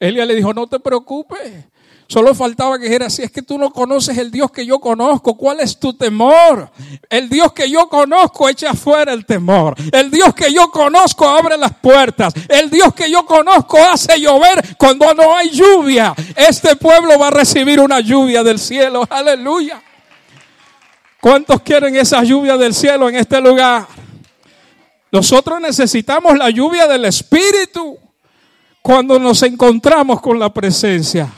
Elías 0.00 0.26
le 0.26 0.34
dijo, 0.34 0.54
no 0.54 0.66
te 0.66 0.80
preocupes. 0.80 1.66
Solo 2.08 2.34
faltaba 2.34 2.78
que 2.78 2.84
dijera, 2.84 3.10
si 3.10 3.22
es 3.22 3.30
que 3.30 3.42
tú 3.42 3.58
no 3.58 3.70
conoces 3.70 4.16
el 4.16 4.30
Dios 4.30 4.50
que 4.50 4.64
yo 4.64 4.78
conozco, 4.78 5.36
¿cuál 5.36 5.60
es 5.60 5.78
tu 5.78 5.92
temor? 5.92 6.70
El 7.10 7.28
Dios 7.28 7.52
que 7.52 7.68
yo 7.68 7.90
conozco 7.90 8.48
echa 8.48 8.72
fuera 8.72 9.12
el 9.12 9.26
temor. 9.26 9.74
El 9.92 10.10
Dios 10.10 10.34
que 10.34 10.50
yo 10.50 10.70
conozco 10.70 11.28
abre 11.28 11.58
las 11.58 11.74
puertas. 11.74 12.32
El 12.48 12.70
Dios 12.70 12.94
que 12.94 13.10
yo 13.10 13.26
conozco 13.26 13.76
hace 13.76 14.18
llover 14.18 14.74
cuando 14.78 15.12
no 15.12 15.36
hay 15.36 15.50
lluvia. 15.50 16.14
Este 16.34 16.76
pueblo 16.76 17.18
va 17.18 17.28
a 17.28 17.32
recibir 17.32 17.78
una 17.78 18.00
lluvia 18.00 18.42
del 18.42 18.58
cielo. 18.58 19.06
Aleluya. 19.10 19.82
¿Cuántos 21.20 21.60
quieren 21.60 21.94
esa 21.94 22.22
lluvia 22.22 22.56
del 22.56 22.72
cielo 22.72 23.06
en 23.06 23.16
este 23.16 23.38
lugar? 23.38 24.05
Nosotros 25.12 25.60
necesitamos 25.60 26.36
la 26.36 26.50
lluvia 26.50 26.86
del 26.86 27.04
Espíritu 27.04 27.98
cuando 28.82 29.18
nos 29.18 29.42
encontramos 29.42 30.20
con 30.20 30.38
la 30.38 30.52
presencia. 30.52 31.32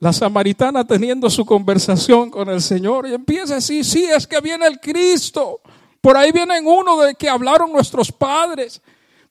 La 0.00 0.12
samaritana 0.12 0.86
teniendo 0.86 1.28
su 1.28 1.44
conversación 1.44 2.30
con 2.30 2.48
el 2.48 2.62
Señor 2.62 3.08
y 3.08 3.14
empieza 3.14 3.56
así, 3.56 3.82
sí, 3.82 4.04
es 4.04 4.26
que 4.26 4.40
viene 4.40 4.66
el 4.66 4.78
Cristo. 4.78 5.60
Por 6.00 6.16
ahí 6.16 6.30
vienen 6.30 6.66
uno 6.66 6.98
de 7.00 7.14
que 7.16 7.28
hablaron 7.28 7.72
nuestros 7.72 8.12
padres. 8.12 8.80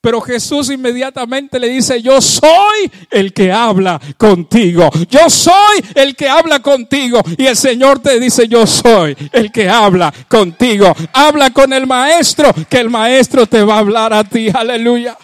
Pero 0.02 0.22
Jesús 0.22 0.70
inmediatamente 0.70 1.60
le 1.60 1.70
dice, 1.70 2.02
yo 2.02 2.22
soy 2.22 2.92
el 3.10 3.34
que 3.34 3.52
habla 3.52 4.00
contigo. 4.18 4.90
Yo 5.10 5.30
soy 5.30 5.84
el 5.96 6.16
que 6.16 6.30
habla 6.30 6.62
contigo. 6.62 7.22
Y 7.38 7.46
el 7.46 7.56
Señor 7.56 8.00
te 8.00 8.20
dice, 8.20 8.48
yo 8.48 8.66
soy 8.68 9.18
el 9.32 9.52
que 9.52 9.70
habla 9.70 10.14
contigo. 10.28 10.94
Habla 11.14 11.50
con 11.52 11.74
el 11.74 11.88
maestro, 11.88 12.54
que 12.70 12.80
el 12.80 12.90
maestro 12.90 13.48
te 13.48 13.64
va 13.64 13.76
a 13.76 13.80
hablar 13.80 14.14
a 14.14 14.24
ti. 14.24 14.50
Aleluya. 14.54 15.18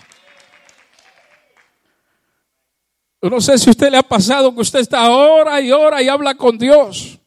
no 3.22 3.40
sé 3.40 3.58
si 3.58 3.70
a 3.70 3.72
usted 3.72 3.90
le 3.90 3.98
ha 3.98 4.04
pasado 4.04 4.54
que 4.54 4.62
usted 4.62 4.80
está 4.80 5.10
hora 5.10 5.62
y 5.62 5.72
hora 5.72 6.02
y 6.02 6.10
habla 6.10 6.36
con 6.36 6.58
Dios. 6.58 7.20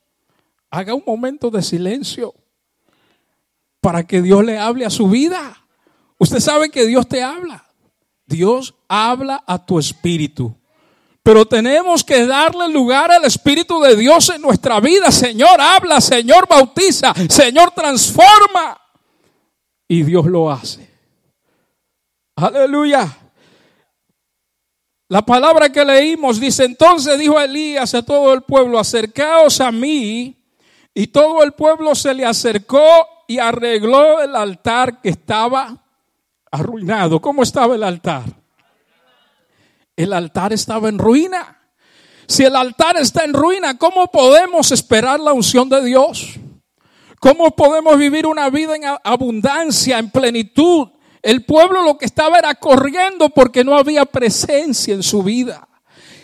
Haga 0.70 0.94
un 0.94 1.02
momento 1.06 1.50
de 1.50 1.62
silencio 1.62 2.34
para 3.80 4.06
que 4.06 4.20
Dios 4.20 4.44
le 4.44 4.58
hable 4.58 4.84
a 4.84 4.90
su 4.90 5.08
vida. 5.08 5.65
Usted 6.18 6.40
sabe 6.40 6.70
que 6.70 6.86
Dios 6.86 7.06
te 7.08 7.22
habla. 7.22 7.64
Dios 8.26 8.74
habla 8.88 9.42
a 9.46 9.64
tu 9.64 9.78
espíritu. 9.78 10.54
Pero 11.22 11.44
tenemos 11.44 12.04
que 12.04 12.24
darle 12.24 12.68
lugar 12.68 13.10
al 13.10 13.24
Espíritu 13.24 13.80
de 13.80 13.96
Dios 13.96 14.28
en 14.30 14.40
nuestra 14.40 14.78
vida. 14.78 15.10
Señor, 15.10 15.60
habla, 15.60 16.00
Señor, 16.00 16.46
bautiza, 16.48 17.12
Señor, 17.28 17.72
transforma. 17.72 18.80
Y 19.88 20.04
Dios 20.04 20.26
lo 20.26 20.48
hace. 20.50 20.88
Aleluya. 22.36 23.08
La 25.08 25.22
palabra 25.22 25.70
que 25.70 25.84
leímos 25.84 26.38
dice, 26.38 26.64
entonces 26.64 27.18
dijo 27.18 27.40
Elías 27.40 27.94
a 27.94 28.02
todo 28.02 28.32
el 28.32 28.42
pueblo, 28.42 28.78
acercaos 28.78 29.60
a 29.60 29.72
mí. 29.72 30.36
Y 30.94 31.08
todo 31.08 31.42
el 31.42 31.52
pueblo 31.52 31.94
se 31.96 32.14
le 32.14 32.24
acercó 32.24 32.86
y 33.26 33.38
arregló 33.38 34.20
el 34.20 34.34
altar 34.36 35.00
que 35.00 35.08
estaba 35.08 35.85
arruinado. 36.56 37.20
¿Cómo 37.20 37.42
estaba 37.42 37.74
el 37.74 37.82
altar? 37.82 38.24
El 39.94 40.12
altar 40.12 40.52
estaba 40.52 40.88
en 40.88 40.98
ruina. 40.98 41.58
Si 42.26 42.44
el 42.44 42.56
altar 42.56 42.96
está 42.96 43.24
en 43.24 43.32
ruina, 43.32 43.78
¿cómo 43.78 44.08
podemos 44.08 44.72
esperar 44.72 45.20
la 45.20 45.32
unción 45.32 45.68
de 45.68 45.84
Dios? 45.84 46.34
¿Cómo 47.20 47.52
podemos 47.52 47.96
vivir 47.96 48.26
una 48.26 48.50
vida 48.50 48.76
en 48.76 48.82
abundancia, 49.04 49.98
en 49.98 50.10
plenitud, 50.10 50.88
el 51.26 51.44
pueblo 51.44 51.82
lo 51.82 51.98
que 51.98 52.04
estaba 52.04 52.38
era 52.38 52.54
corriendo 52.54 53.30
porque 53.30 53.64
no 53.64 53.76
había 53.76 54.04
presencia 54.04 54.94
en 54.94 55.02
su 55.02 55.24
vida. 55.24 55.68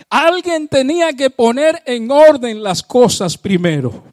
Alguien 0.09 0.69
tenía 0.69 1.13
que 1.13 1.29
poner 1.29 1.83
en 1.87 2.09
orden 2.09 2.63
las 2.63 2.85
cosas 2.85 3.37
primero. 3.37 4.05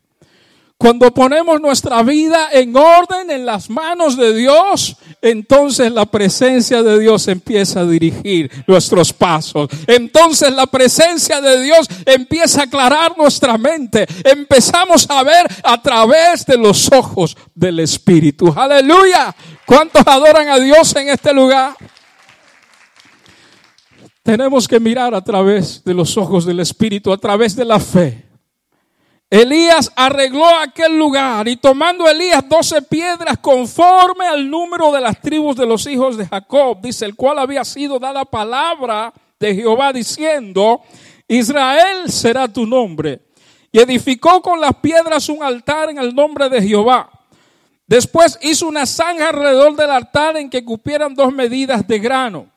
Cuando 0.81 1.13
ponemos 1.13 1.59
nuestra 1.59 2.01
vida 2.03 2.51
en 2.53 2.73
orden 2.73 3.29
en 3.29 3.45
las 3.45 3.69
manos 3.69 4.15
de 4.15 4.33
Dios, 4.33 4.95
entonces 5.21 5.91
la 5.91 6.05
presencia 6.05 6.81
de 6.81 6.97
Dios 6.97 7.27
empieza 7.27 7.81
a 7.81 7.85
dirigir 7.85 8.49
nuestros 8.65 9.11
pasos. 9.11 9.67
Entonces 9.87 10.53
la 10.53 10.67
presencia 10.67 11.41
de 11.41 11.61
Dios 11.61 11.85
empieza 12.05 12.61
a 12.61 12.63
aclarar 12.63 13.17
nuestra 13.17 13.57
mente. 13.57 14.07
Empezamos 14.23 15.05
a 15.09 15.21
ver 15.23 15.47
a 15.65 15.81
través 15.81 16.45
de 16.45 16.55
los 16.55 16.89
ojos 16.93 17.35
del 17.53 17.81
Espíritu. 17.81 18.53
Aleluya. 18.55 19.35
¿Cuántos 19.65 20.07
adoran 20.07 20.47
a 20.47 20.59
Dios 20.59 20.95
en 20.95 21.09
este 21.09 21.33
lugar? 21.33 21.75
Tenemos 24.23 24.65
que 24.65 24.79
mirar 24.79 25.13
a 25.13 25.21
través 25.21 25.83
de 25.83 25.93
los 25.93 26.15
ojos 26.15 26.45
del 26.45 26.61
Espíritu, 26.61 27.11
a 27.11 27.17
través 27.17 27.53
de 27.53 27.65
la 27.65 27.81
fe. 27.81 28.28
Elías 29.29 29.91
arregló 29.95 30.47
aquel 30.47 30.97
lugar 30.97 31.47
y 31.47 31.55
tomando 31.55 32.07
Elías 32.07 32.47
doce 32.49 32.81
piedras 32.81 33.37
conforme 33.37 34.25
al 34.25 34.49
número 34.49 34.91
de 34.91 35.01
las 35.01 35.21
tribus 35.21 35.55
de 35.55 35.67
los 35.67 35.85
hijos 35.85 36.17
de 36.17 36.25
Jacob, 36.25 36.79
dice 36.81 37.05
el 37.05 37.15
cual 37.15 37.37
había 37.37 37.63
sido 37.63 37.99
dada 37.99 38.25
palabra 38.25 39.13
de 39.39 39.53
Jehová 39.53 39.93
diciendo, 39.93 40.81
Israel 41.27 42.11
será 42.11 42.47
tu 42.47 42.65
nombre. 42.65 43.21
Y 43.71 43.79
edificó 43.79 44.41
con 44.41 44.59
las 44.59 44.73
piedras 44.77 45.29
un 45.29 45.43
altar 45.43 45.91
en 45.91 45.99
el 45.99 46.15
nombre 46.15 46.49
de 46.49 46.59
Jehová. 46.59 47.07
Después 47.85 48.39
hizo 48.41 48.67
una 48.67 48.87
zanja 48.87 49.29
alrededor 49.29 49.75
del 49.75 49.91
altar 49.91 50.37
en 50.37 50.49
que 50.49 50.65
cupieran 50.65 51.13
dos 51.13 51.31
medidas 51.31 51.87
de 51.87 51.99
grano. 51.99 52.47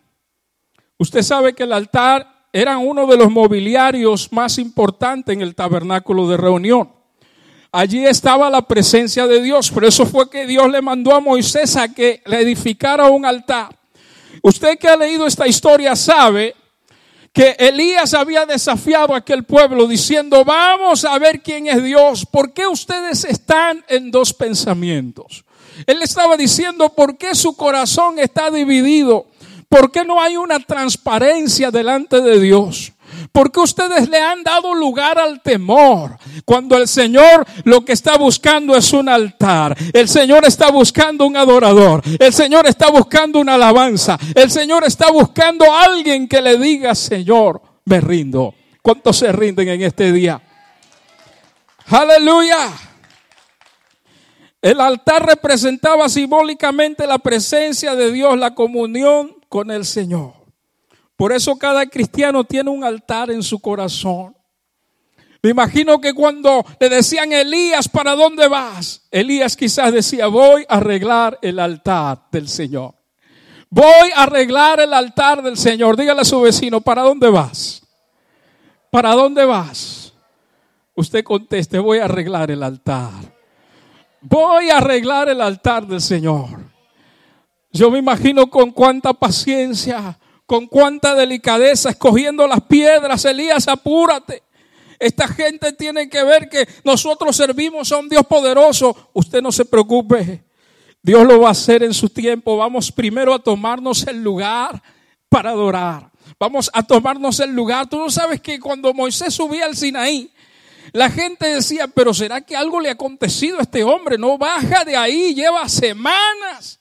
Usted 0.96 1.20
sabe 1.20 1.54
que 1.54 1.64
el 1.64 1.72
altar 1.74 2.31
era 2.52 2.78
uno 2.78 3.06
de 3.06 3.16
los 3.16 3.30
mobiliarios 3.30 4.30
más 4.32 4.58
importantes 4.58 5.32
en 5.32 5.40
el 5.40 5.54
tabernáculo 5.54 6.28
de 6.28 6.36
reunión. 6.36 6.90
Allí 7.70 8.04
estaba 8.04 8.50
la 8.50 8.60
presencia 8.68 9.26
de 9.26 9.42
Dios. 9.42 9.70
Por 9.70 9.86
eso 9.86 10.04
fue 10.04 10.28
que 10.28 10.46
Dios 10.46 10.70
le 10.70 10.82
mandó 10.82 11.14
a 11.14 11.20
Moisés 11.20 11.76
a 11.76 11.88
que 11.88 12.22
le 12.26 12.40
edificara 12.40 13.06
un 13.06 13.24
altar. 13.24 13.74
Usted 14.42 14.78
que 14.78 14.88
ha 14.88 14.96
leído 14.96 15.26
esta 15.26 15.46
historia 15.46 15.96
sabe 15.96 16.54
que 17.32 17.56
Elías 17.58 18.12
había 18.12 18.44
desafiado 18.44 19.14
a 19.14 19.18
aquel 19.18 19.44
pueblo 19.44 19.86
diciendo, 19.86 20.44
vamos 20.44 21.06
a 21.06 21.18
ver 21.18 21.40
quién 21.40 21.66
es 21.66 21.82
Dios, 21.82 22.26
¿por 22.26 22.52
qué 22.52 22.66
ustedes 22.66 23.24
están 23.24 23.82
en 23.88 24.10
dos 24.10 24.34
pensamientos? 24.34 25.44
Él 25.86 26.02
estaba 26.02 26.36
diciendo, 26.36 26.90
¿por 26.90 27.16
qué 27.16 27.34
su 27.34 27.56
corazón 27.56 28.18
está 28.18 28.50
dividido? 28.50 29.28
¿Por 29.72 29.90
qué 29.90 30.04
no 30.04 30.20
hay 30.20 30.36
una 30.36 30.60
transparencia 30.60 31.70
delante 31.70 32.20
de 32.20 32.38
Dios? 32.38 32.92
Porque 33.32 33.58
ustedes 33.58 34.06
le 34.10 34.20
han 34.20 34.42
dado 34.42 34.74
lugar 34.74 35.18
al 35.18 35.40
temor. 35.40 36.18
Cuando 36.44 36.76
el 36.76 36.86
Señor 36.86 37.46
lo 37.64 37.82
que 37.82 37.92
está 37.92 38.18
buscando 38.18 38.76
es 38.76 38.92
un 38.92 39.08
altar. 39.08 39.74
El 39.94 40.10
Señor 40.10 40.44
está 40.44 40.70
buscando 40.70 41.24
un 41.24 41.38
adorador. 41.38 42.02
El 42.20 42.34
Señor 42.34 42.66
está 42.66 42.90
buscando 42.90 43.40
una 43.40 43.54
alabanza. 43.54 44.18
El 44.34 44.50
Señor 44.50 44.84
está 44.84 45.10
buscando 45.10 45.64
a 45.72 45.84
alguien 45.84 46.28
que 46.28 46.42
le 46.42 46.58
diga, 46.58 46.94
Señor, 46.94 47.62
me 47.86 47.98
rindo. 47.98 48.54
¿Cuántos 48.82 49.16
se 49.16 49.32
rinden 49.32 49.68
en 49.68 49.80
este 49.84 50.12
día? 50.12 50.38
Aleluya. 51.86 52.68
El 54.60 54.82
altar 54.82 55.24
representaba 55.24 56.10
simbólicamente 56.10 57.06
la 57.06 57.16
presencia 57.16 57.94
de 57.94 58.12
Dios, 58.12 58.38
la 58.38 58.54
comunión 58.54 59.40
con 59.52 59.70
el 59.70 59.84
Señor. 59.84 60.32
Por 61.14 61.30
eso 61.30 61.58
cada 61.58 61.84
cristiano 61.84 62.42
tiene 62.42 62.70
un 62.70 62.84
altar 62.84 63.30
en 63.30 63.42
su 63.42 63.60
corazón. 63.60 64.34
Me 65.42 65.50
imagino 65.50 66.00
que 66.00 66.14
cuando 66.14 66.64
le 66.80 66.88
decían 66.88 67.34
Elías, 67.34 67.86
¿para 67.86 68.16
dónde 68.16 68.48
vas? 68.48 69.06
Elías 69.10 69.54
quizás 69.54 69.92
decía, 69.92 70.28
voy 70.28 70.64
a 70.70 70.76
arreglar 70.76 71.38
el 71.42 71.58
altar 71.58 72.22
del 72.32 72.48
Señor. 72.48 72.94
Voy 73.68 74.10
a 74.16 74.22
arreglar 74.22 74.80
el 74.80 74.94
altar 74.94 75.42
del 75.42 75.58
Señor. 75.58 75.98
Dígale 75.98 76.22
a 76.22 76.24
su 76.24 76.40
vecino, 76.40 76.80
¿para 76.80 77.02
dónde 77.02 77.28
vas? 77.28 77.82
¿Para 78.90 79.12
dónde 79.12 79.44
vas? 79.44 80.14
Usted 80.94 81.22
conteste, 81.22 81.78
voy 81.78 81.98
a 81.98 82.06
arreglar 82.06 82.50
el 82.50 82.62
altar. 82.62 83.12
Voy 84.22 84.70
a 84.70 84.78
arreglar 84.78 85.28
el 85.28 85.42
altar 85.42 85.86
del 85.86 86.00
Señor. 86.00 86.71
Yo 87.72 87.90
me 87.90 87.98
imagino 87.98 88.50
con 88.50 88.70
cuánta 88.70 89.14
paciencia, 89.14 90.18
con 90.44 90.66
cuánta 90.66 91.14
delicadeza, 91.14 91.90
escogiendo 91.90 92.46
las 92.46 92.60
piedras. 92.62 93.24
Elías, 93.24 93.66
apúrate. 93.66 94.42
Esta 94.98 95.26
gente 95.26 95.72
tiene 95.72 96.08
que 96.08 96.22
ver 96.22 96.48
que 96.48 96.68
nosotros 96.84 97.34
servimos 97.34 97.90
a 97.90 97.96
un 97.96 98.08
Dios 98.08 98.26
poderoso. 98.26 99.10
Usted 99.14 99.40
no 99.40 99.50
se 99.50 99.64
preocupe. 99.64 100.44
Dios 101.02 101.26
lo 101.26 101.40
va 101.40 101.48
a 101.48 101.52
hacer 101.52 101.82
en 101.82 101.94
su 101.94 102.10
tiempo. 102.10 102.58
Vamos 102.58 102.92
primero 102.92 103.32
a 103.34 103.38
tomarnos 103.38 104.06
el 104.06 104.22
lugar 104.22 104.80
para 105.28 105.50
adorar. 105.50 106.10
Vamos 106.38 106.70
a 106.74 106.82
tomarnos 106.82 107.40
el 107.40 107.50
lugar. 107.52 107.88
Tú 107.88 107.98
no 107.98 108.10
sabes 108.10 108.40
que 108.40 108.60
cuando 108.60 108.92
Moisés 108.92 109.32
subía 109.32 109.64
al 109.64 109.76
Sinaí, 109.76 110.30
la 110.92 111.08
gente 111.08 111.46
decía, 111.48 111.88
pero 111.88 112.12
¿será 112.12 112.42
que 112.42 112.54
algo 112.54 112.80
le 112.80 112.90
ha 112.90 112.92
acontecido 112.92 113.58
a 113.58 113.62
este 113.62 113.82
hombre? 113.82 114.18
No 114.18 114.36
baja 114.36 114.84
de 114.84 114.94
ahí, 114.94 115.34
lleva 115.34 115.68
semanas. 115.68 116.78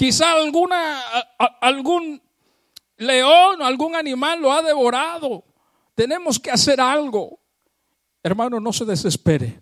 Quizá 0.00 0.32
alguna, 0.32 0.98
algún 1.60 2.22
león 2.96 3.60
o 3.60 3.66
algún 3.66 3.94
animal 3.94 4.40
lo 4.40 4.50
ha 4.50 4.62
devorado. 4.62 5.44
Tenemos 5.94 6.38
que 6.38 6.50
hacer 6.50 6.80
algo. 6.80 7.38
Hermano, 8.22 8.60
no 8.60 8.72
se 8.72 8.86
desespere. 8.86 9.60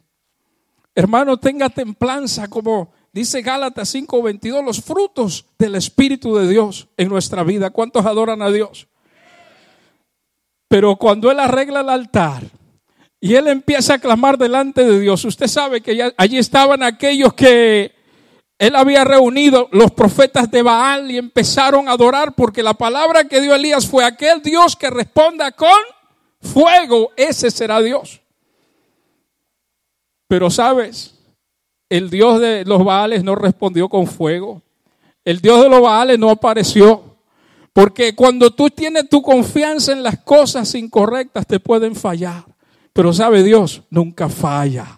Hermano, 0.94 1.38
tenga 1.38 1.68
templanza 1.68 2.46
como 2.46 2.92
dice 3.12 3.42
Gálatas 3.42 3.92
5:22, 3.92 4.64
los 4.64 4.80
frutos 4.80 5.44
del 5.58 5.74
Espíritu 5.74 6.36
de 6.36 6.46
Dios 6.46 6.86
en 6.96 7.08
nuestra 7.08 7.42
vida. 7.42 7.70
¿Cuántos 7.70 8.06
adoran 8.06 8.40
a 8.40 8.52
Dios? 8.52 8.86
Pero 10.68 10.94
cuando 10.94 11.32
Él 11.32 11.40
arregla 11.40 11.80
el 11.80 11.88
altar 11.88 12.44
y 13.18 13.34
Él 13.34 13.48
empieza 13.48 13.94
a 13.94 13.98
clamar 13.98 14.38
delante 14.38 14.84
de 14.84 15.00
Dios, 15.00 15.24
usted 15.24 15.48
sabe 15.48 15.80
que 15.80 16.12
allí 16.16 16.38
estaban 16.38 16.84
aquellos 16.84 17.34
que 17.34 17.97
Él 18.58 18.74
había 18.74 19.04
reunido, 19.04 19.68
los 19.70 19.92
profetas 19.92 20.50
de 20.50 20.62
Baal, 20.62 21.10
y 21.10 21.18
empezaron 21.18 21.88
a 21.88 21.92
adorar 21.92 22.34
porque 22.34 22.62
la 22.62 22.74
palabra 22.74 23.24
que 23.24 23.40
dio 23.40 23.54
Elías 23.54 23.86
fue 23.86 24.04
aquel 24.04 24.42
Dios 24.42 24.74
que 24.74 24.90
responda 24.90 25.52
con 25.52 25.78
fuego, 26.40 27.10
ese 27.16 27.50
será 27.50 27.80
Dios. 27.80 28.20
Pero 30.26 30.50
sabes, 30.50 31.14
el 31.88 32.10
Dios 32.10 32.40
de 32.40 32.64
los 32.64 32.84
Baales 32.84 33.24
no 33.24 33.34
respondió 33.34 33.88
con 33.88 34.06
fuego. 34.06 34.62
El 35.24 35.40
Dios 35.40 35.62
de 35.62 35.68
los 35.68 35.80
Baales 35.80 36.18
no 36.18 36.30
apareció. 36.30 37.16
Porque 37.72 38.14
cuando 38.14 38.50
tú 38.50 38.70
tienes 38.70 39.08
tu 39.08 39.22
confianza 39.22 39.92
en 39.92 40.02
las 40.02 40.18
cosas 40.18 40.74
incorrectas 40.74 41.46
te 41.46 41.60
pueden 41.60 41.94
fallar. 41.94 42.44
Pero 42.92 43.12
sabe 43.12 43.42
Dios, 43.42 43.82
nunca 43.88 44.28
falla. 44.28 44.97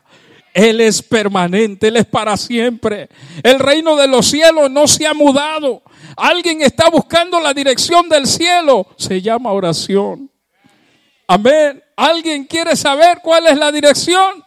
Él 0.52 0.80
es 0.80 1.02
permanente, 1.02 1.88
Él 1.88 1.96
es 1.96 2.06
para 2.06 2.36
siempre. 2.36 3.08
El 3.42 3.58
reino 3.58 3.96
de 3.96 4.08
los 4.08 4.26
cielos 4.26 4.70
no 4.70 4.86
se 4.86 5.06
ha 5.06 5.14
mudado. 5.14 5.82
Alguien 6.16 6.62
está 6.62 6.90
buscando 6.90 7.40
la 7.40 7.54
dirección 7.54 8.08
del 8.08 8.26
cielo. 8.26 8.86
Se 8.96 9.20
llama 9.22 9.52
oración. 9.52 10.30
Amén. 11.26 11.82
¿Alguien 11.96 12.44
quiere 12.44 12.74
saber 12.74 13.20
cuál 13.22 13.46
es 13.46 13.56
la 13.56 13.70
dirección? 13.70 14.44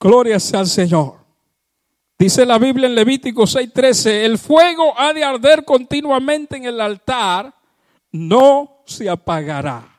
Gloria 0.00 0.40
sea 0.40 0.60
al 0.60 0.66
Señor. 0.66 1.24
Dice 2.18 2.46
la 2.46 2.58
Biblia 2.58 2.86
en 2.86 2.94
Levítico 2.94 3.42
6:13, 3.42 4.24
el 4.24 4.38
fuego 4.38 4.98
ha 4.98 5.12
de 5.12 5.24
arder 5.24 5.64
continuamente 5.64 6.56
en 6.56 6.64
el 6.64 6.80
altar, 6.80 7.52
no 8.12 8.82
se 8.86 9.10
apagará. 9.10 9.94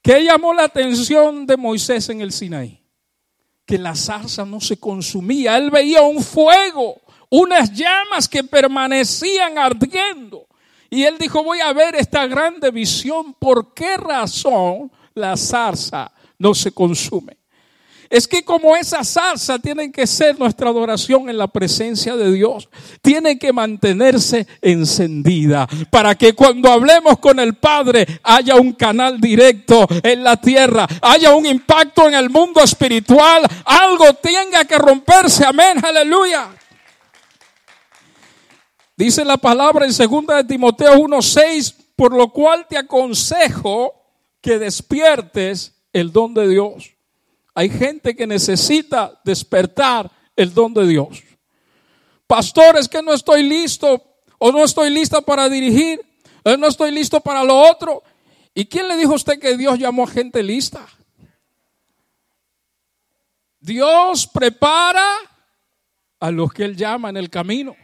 ¿Qué 0.00 0.24
llamó 0.24 0.54
la 0.54 0.64
atención 0.64 1.46
de 1.46 1.56
Moisés 1.56 2.08
en 2.08 2.20
el 2.20 2.32
Sinaí? 2.32 2.77
Que 3.68 3.78
la 3.78 3.94
zarza 3.94 4.44
no 4.46 4.60
se 4.60 4.78
consumía. 4.78 5.58
Él 5.58 5.70
veía 5.70 6.00
un 6.00 6.22
fuego, 6.22 7.02
unas 7.28 7.70
llamas 7.72 8.26
que 8.26 8.42
permanecían 8.42 9.58
ardiendo. 9.58 10.46
Y 10.88 11.04
él 11.04 11.16
dijo, 11.18 11.44
voy 11.44 11.60
a 11.60 11.74
ver 11.74 11.94
esta 11.94 12.26
grande 12.26 12.70
visión. 12.70 13.34
¿Por 13.34 13.74
qué 13.74 13.98
razón 13.98 14.90
la 15.14 15.36
zarza 15.36 16.10
no 16.38 16.54
se 16.54 16.72
consume? 16.72 17.36
Es 18.10 18.26
que 18.26 18.42
como 18.42 18.74
esa 18.74 19.04
salsa 19.04 19.58
tiene 19.58 19.92
que 19.92 20.06
ser 20.06 20.38
nuestra 20.38 20.70
adoración 20.70 21.28
en 21.28 21.36
la 21.36 21.46
presencia 21.46 22.16
de 22.16 22.32
Dios. 22.32 22.68
Tiene 23.02 23.38
que 23.38 23.52
mantenerse 23.52 24.46
encendida 24.62 25.68
para 25.90 26.14
que 26.14 26.32
cuando 26.32 26.70
hablemos 26.70 27.18
con 27.18 27.38
el 27.38 27.56
Padre 27.56 28.06
haya 28.22 28.56
un 28.56 28.72
canal 28.72 29.20
directo 29.20 29.86
en 30.02 30.24
la 30.24 30.40
tierra, 30.40 30.86
haya 31.02 31.34
un 31.34 31.44
impacto 31.44 32.08
en 32.08 32.14
el 32.14 32.30
mundo 32.30 32.62
espiritual, 32.62 33.42
algo 33.64 34.14
tenga 34.14 34.64
que 34.64 34.78
romperse. 34.78 35.44
Amén, 35.44 35.84
aleluya. 35.84 36.48
Dice 38.96 39.24
la 39.24 39.36
palabra 39.36 39.86
en 39.86 39.92
2 39.92 40.26
de 40.26 40.44
Timoteo 40.44 40.94
1:6, 40.94 41.74
por 41.94 42.16
lo 42.16 42.32
cual 42.32 42.66
te 42.68 42.78
aconsejo 42.78 43.94
que 44.40 44.58
despiertes 44.58 45.74
el 45.92 46.10
don 46.10 46.34
de 46.34 46.48
Dios. 46.48 46.97
Hay 47.58 47.70
gente 47.70 48.14
que 48.14 48.24
necesita 48.24 49.20
despertar 49.24 50.08
el 50.36 50.54
don 50.54 50.72
de 50.72 50.86
Dios. 50.86 51.24
Pastor, 52.24 52.78
es 52.78 52.88
que 52.88 53.02
no 53.02 53.12
estoy 53.12 53.42
listo 53.42 54.00
o 54.38 54.52
no 54.52 54.62
estoy 54.62 54.90
lista 54.90 55.20
para 55.22 55.48
dirigir, 55.48 56.00
o 56.44 56.56
no 56.56 56.68
estoy 56.68 56.92
listo 56.92 57.20
para 57.20 57.42
lo 57.42 57.56
otro. 57.56 58.04
¿Y 58.54 58.66
quién 58.66 58.86
le 58.86 58.96
dijo 58.96 59.10
a 59.10 59.16
usted 59.16 59.40
que 59.40 59.56
Dios 59.56 59.76
llamó 59.76 60.04
a 60.04 60.06
gente 60.06 60.40
lista? 60.40 60.86
Dios 63.58 64.28
prepara 64.28 65.16
a 66.20 66.30
los 66.30 66.52
que 66.52 66.62
Él 66.62 66.76
llama 66.76 67.08
en 67.08 67.16
el 67.16 67.28
camino. 67.28 67.74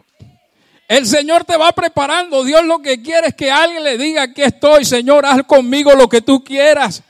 El 0.87 1.05
Señor 1.05 1.43
te 1.43 1.57
va 1.57 1.73
preparando. 1.73 2.45
Dios 2.45 2.65
lo 2.65 2.79
que 2.79 3.03
quiere 3.03 3.27
es 3.27 3.35
que 3.35 3.51
alguien 3.51 3.83
le 3.83 3.99
diga, 3.99 4.33
que 4.33 4.45
estoy, 4.45 4.85
Señor, 4.85 5.27
haz 5.27 5.43
conmigo 5.43 5.95
lo 5.95 6.09
que 6.09 6.21
tú 6.21 6.45
quieras. 6.45 7.03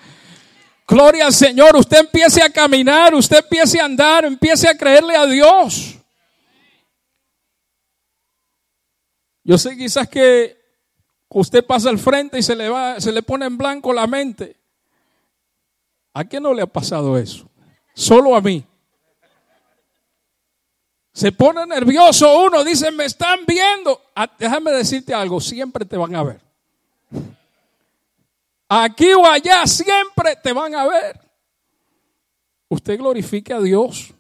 Gloria 0.87 1.27
al 1.27 1.33
Señor. 1.33 1.77
Usted 1.77 1.99
empiece 1.99 2.43
a 2.43 2.51
caminar, 2.51 3.15
usted 3.15 3.39
empiece 3.39 3.81
a 3.81 3.85
andar, 3.85 4.25
empiece 4.25 4.69
a 4.69 4.77
creerle 4.77 5.17
a 5.17 5.27
Dios. 5.27 5.97
Yo 9.43 9.59
sé 9.59 9.77
quizás 9.77 10.09
que 10.09 10.57
usted 11.29 11.65
pasa 11.65 11.91
al 11.91 11.99
frente 11.99 12.39
y 12.39 12.43
se 12.43 12.57
le 12.57 12.69
va, 12.69 13.01
se 13.01 13.13
le 13.13 13.23
pone 13.23 13.47
en 13.47 13.59
blanco 13.59 13.93
la 13.93 14.07
mente. 14.07 14.57
¿A 16.15 16.25
quién 16.25 16.43
no 16.43 16.55
le 16.55 16.63
ha 16.63 16.67
pasado 16.67 17.19
eso? 17.19 17.51
Solo 17.95 18.35
a 18.37 18.41
mí. 18.41 18.65
Se 21.13 21.31
pone 21.31 21.65
nervioso 21.67 22.45
uno, 22.45 22.65
dice, 22.65 22.91
me 22.91 23.05
están 23.05 23.41
viendo. 23.47 24.01
Ah, 24.17 24.31
déjame 24.39 24.73
decirte 24.73 25.15
algo, 25.15 25.41
siempre 25.41 25.85
te 25.85 25.97
van 25.97 26.15
a 26.15 26.23
ver. 26.23 26.41
Aquí 28.77 29.13
o 29.13 29.25
allá 29.25 29.65
siempre 29.69 30.35
te 30.43 30.53
van 30.53 30.75
a 30.75 30.85
ver. 30.85 31.21
Usted 32.69 32.99
glorifique 32.99 33.53
a 33.53 33.61
Dios. 33.61 34.13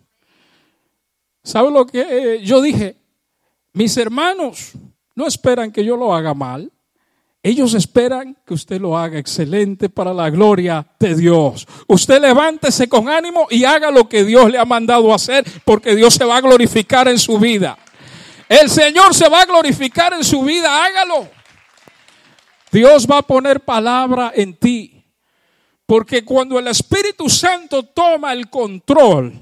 ¿Sabe 1.43 1.73
lo 1.73 1.85
que 1.85 2.41
yo 2.45 2.63
dije? 2.63 2.97
Mis 3.73 3.97
hermanos 3.97 4.71
no 5.17 5.27
esperan 5.27 5.73
que 5.73 5.85
yo 5.85 5.97
lo 5.97 6.15
haga 6.15 6.35
mal. 6.35 6.71
Ellos 7.43 7.75
esperan 7.75 8.37
que 8.47 8.55
usted 8.55 8.81
lo 8.81 8.97
haga 8.97 9.19
excelente 9.19 9.89
para 9.89 10.15
la 10.15 10.31
gloria 10.31 10.87
de 11.01 11.17
Dios. 11.17 11.67
Usted 11.89 12.21
levántese 12.21 12.89
con 12.89 13.09
ánimo 13.09 13.49
y 13.51 13.65
haga 13.65 13.91
lo 13.91 14.09
que 14.09 14.23
Dios 14.25 14.53
le 14.53 14.59
ha 14.59 14.65
mandado 14.65 15.13
hacer 15.13 15.45
porque 15.65 15.97
Dios 15.97 16.15
se 16.15 16.25
va 16.25 16.37
a 16.37 16.41
glorificar 16.41 17.09
en 17.09 17.19
su 17.19 17.41
vida. 17.41 17.77
El 18.49 18.71
Señor 18.71 19.17
se 19.17 19.29
va 19.29 19.43
a 19.43 19.47
glorificar 19.47 20.13
en 20.13 20.23
su 20.23 20.43
vida, 20.43 20.85
hágalo. 20.85 21.29
Dios 22.75 23.07
va 23.07 23.19
a 23.19 23.23
poner 23.23 23.61
palabra 23.61 24.33
en 24.35 24.53
ti. 24.53 25.05
Porque 25.87 26.25
cuando 26.25 26.59
el 26.59 26.67
Espíritu 26.67 27.29
Santo 27.29 27.85
toma 27.85 28.33
el 28.33 28.51
control, 28.51 29.33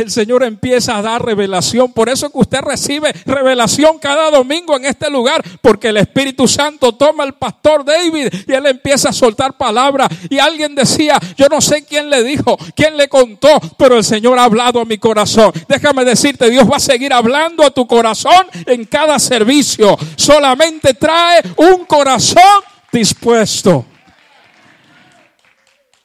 el 0.00 0.10
Señor 0.10 0.44
empieza 0.44 0.96
a 0.96 1.02
dar 1.02 1.24
revelación. 1.24 1.92
Por 1.92 2.08
eso 2.08 2.30
que 2.30 2.38
usted 2.38 2.60
recibe 2.60 3.12
revelación 3.26 3.98
cada 3.98 4.30
domingo 4.30 4.76
en 4.76 4.84
este 4.84 5.10
lugar, 5.10 5.42
porque 5.60 5.88
el 5.88 5.96
Espíritu 5.96 6.46
Santo 6.48 6.92
toma 6.92 7.24
el 7.24 7.34
pastor 7.34 7.84
David 7.84 8.28
y 8.46 8.52
él 8.52 8.66
empieza 8.66 9.10
a 9.10 9.12
soltar 9.12 9.56
palabras. 9.56 10.08
Y 10.28 10.38
alguien 10.38 10.74
decía, 10.74 11.18
yo 11.36 11.46
no 11.48 11.60
sé 11.60 11.84
quién 11.84 12.10
le 12.10 12.22
dijo, 12.22 12.56
quién 12.74 12.96
le 12.96 13.08
contó, 13.08 13.60
pero 13.76 13.96
el 13.96 14.04
Señor 14.04 14.38
ha 14.38 14.44
hablado 14.44 14.80
a 14.80 14.84
mi 14.84 14.98
corazón. 14.98 15.52
Déjame 15.68 16.04
decirte, 16.04 16.50
Dios 16.50 16.70
va 16.70 16.76
a 16.76 16.80
seguir 16.80 17.12
hablando 17.12 17.64
a 17.64 17.70
tu 17.70 17.86
corazón 17.86 18.46
en 18.66 18.84
cada 18.84 19.18
servicio. 19.18 19.96
Solamente 20.16 20.94
trae 20.94 21.42
un 21.56 21.84
corazón 21.84 22.62
dispuesto. 22.92 23.86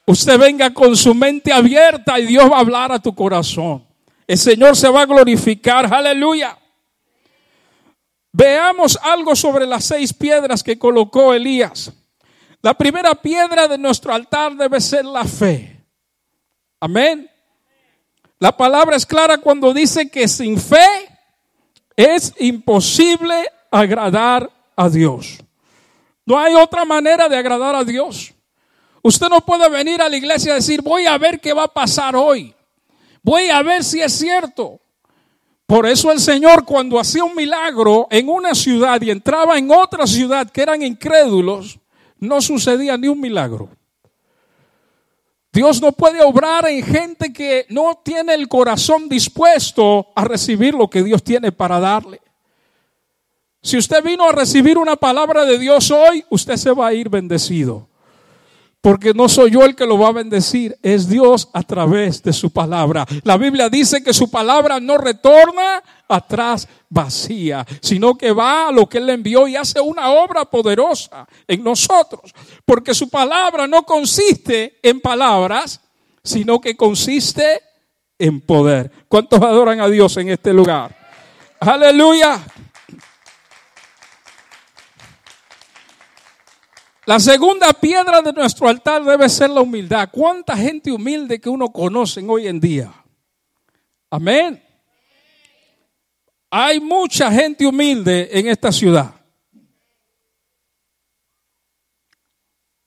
Usted 0.10 0.40
venga 0.40 0.74
con 0.74 0.98
su 0.98 1.14
mente 1.14 1.54
abierta 1.54 2.20
y 2.20 2.26
Dios 2.26 2.52
va 2.52 2.58
a 2.58 2.62
hablar 2.62 2.92
a 2.92 3.00
tu 3.00 3.14
corazón. 3.14 3.86
El 4.26 4.40
Señor 4.40 4.76
se 4.76 4.90
va 4.90 5.04
a 5.04 5.06
glorificar, 5.06 5.94
aleluya. 5.94 6.58
Veamos 8.32 8.98
algo 9.04 9.36
sobre 9.36 9.68
las 9.68 9.86
seis 9.86 10.12
piedras 10.12 10.64
que 10.64 10.80
colocó 10.80 11.32
Elías. 11.32 11.94
La 12.64 12.74
primera 12.74 13.14
piedra 13.14 13.68
de 13.68 13.78
nuestro 13.78 14.12
altar 14.12 14.56
debe 14.56 14.82
ser 14.82 15.06
la 15.06 15.26
fe. 15.26 15.80
Amén. 16.80 17.30
La 18.40 18.56
palabra 18.58 18.96
es 18.96 19.06
clara 19.06 19.38
cuando 19.38 19.74
dice 19.74 20.10
que 20.10 20.28
sin 20.28 20.60
fe 20.60 20.88
es 21.96 22.34
imposible 22.40 23.48
agradar 23.70 24.50
a 24.76 24.90
Dios. 24.90 25.38
No 26.26 26.40
hay 26.40 26.56
otra 26.56 26.84
manera 26.84 27.30
de 27.30 27.38
agradar 27.38 27.76
a 27.76 27.84
Dios. 27.84 28.34
Usted 29.02 29.28
no 29.30 29.42
puede 29.42 29.70
venir 29.70 30.02
a 30.02 30.10
la 30.10 30.18
iglesia 30.18 30.52
y 30.52 30.56
decir, 30.56 30.82
voy 30.82 31.06
a 31.06 31.18
ver 31.18 31.40
qué 31.40 31.54
va 31.54 31.64
a 31.64 31.74
pasar 31.74 32.16
hoy. 32.16 32.54
Voy 33.24 33.50
a 33.50 33.62
ver 33.62 33.84
si 33.84 34.02
es 34.02 34.14
cierto. 34.14 34.80
Por 35.66 35.86
eso 35.86 36.12
el 36.12 36.20
Señor 36.20 36.66
cuando 36.66 37.00
hacía 37.00 37.24
un 37.24 37.36
milagro 37.36 38.08
en 38.10 38.28
una 38.28 38.56
ciudad 38.56 39.00
y 39.02 39.12
entraba 39.12 39.58
en 39.58 39.70
otra 39.72 40.08
ciudad 40.08 40.50
que 40.50 40.62
eran 40.62 40.82
incrédulos, 40.82 41.80
no 42.18 42.42
sucedía 42.42 42.98
ni 42.98 43.08
un 43.08 43.20
milagro. 43.20 43.70
Dios 45.52 45.82
no 45.82 45.92
puede 45.92 46.22
obrar 46.22 46.68
en 46.68 46.84
gente 46.84 47.34
que 47.34 47.66
no 47.70 48.00
tiene 48.04 48.34
el 48.36 48.48
corazón 48.48 49.10
dispuesto 49.10 50.08
a 50.16 50.24
recibir 50.24 50.74
lo 50.74 50.90
que 50.90 51.04
Dios 51.04 51.24
tiene 51.24 51.52
para 51.52 51.80
darle. 51.80 52.22
Si 53.62 53.78
usted 53.78 54.04
vino 54.04 54.30
a 54.30 54.32
recibir 54.32 54.78
una 54.78 54.96
palabra 54.96 55.46
de 55.46 55.58
Dios 55.58 55.92
hoy, 55.92 56.24
usted 56.30 56.56
se 56.56 56.72
va 56.72 56.88
a 56.88 56.94
ir 56.94 57.10
bendecido. 57.10 57.89
Porque 58.82 59.14
no 59.14 59.28
soy 59.28 59.52
yo 59.52 59.66
el 59.66 59.76
que 59.76 59.86
lo 59.86 60.00
va 60.00 60.08
a 60.08 60.14
bendecir, 60.14 60.78
es 60.82 61.10
Dios 61.10 61.50
a 61.54 61.64
través 61.64 62.24
de 62.24 62.32
su 62.32 62.52
palabra. 62.52 63.06
La 63.24 63.36
Biblia 63.36 63.70
dice 63.70 64.02
que 64.02 64.14
su 64.14 64.32
palabra 64.32 64.80
no 64.80 64.98
retorna 64.98 65.84
atrás 66.08 66.68
vacía, 66.88 67.66
sino 67.82 68.18
que 68.18 68.32
va 68.32 68.70
a 68.70 68.72
lo 68.72 68.88
que 68.88 69.00
Él 69.00 69.10
envió 69.10 69.48
y 69.50 69.58
hace 69.58 69.82
una 69.82 70.12
obra 70.12 70.46
poderosa 70.46 71.28
en 71.46 71.62
nosotros. 71.62 72.34
Porque 72.64 72.94
su 72.94 73.10
palabra 73.10 73.68
no 73.68 73.84
consiste 73.84 74.80
en 74.82 75.02
palabras, 75.02 75.82
sino 76.24 76.62
que 76.62 76.78
consiste 76.78 77.62
en 78.18 78.40
poder. 78.40 78.92
¿Cuántos 79.10 79.42
adoran 79.42 79.82
a 79.82 79.90
Dios 79.90 80.16
en 80.18 80.30
este 80.30 80.54
lugar? 80.54 80.96
Aleluya. 81.60 82.40
La 87.10 87.20
segunda 87.20 87.74
piedra 87.74 88.22
de 88.22 88.32
nuestro 88.32 88.68
altar 88.68 89.04
debe 89.04 89.28
ser 89.30 89.50
la 89.50 89.62
humildad. 89.62 90.10
¿Cuánta 90.12 90.56
gente 90.56 90.92
humilde 90.92 91.42
que 91.42 91.50
uno 91.50 91.70
conoce 91.70 92.24
hoy 92.30 92.46
en 92.46 92.60
día? 92.60 92.94
Amén. 94.12 94.64
Hay 96.52 96.80
mucha 96.80 97.32
gente 97.32 97.66
humilde 97.66 98.30
en 98.32 98.48
esta 98.48 98.72
ciudad. 98.72 99.12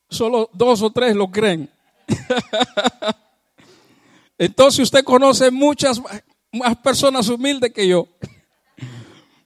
Solo 0.08 0.48
dos 0.52 0.82
o 0.82 0.92
tres 0.92 1.16
lo 1.16 1.28
creen. 1.28 1.68
Entonces 4.38 4.84
usted 4.84 5.02
conoce 5.02 5.50
muchas 5.50 6.00
más 6.52 6.76
personas 6.76 7.28
humildes 7.28 7.72
que 7.72 7.88
yo. 7.88 8.06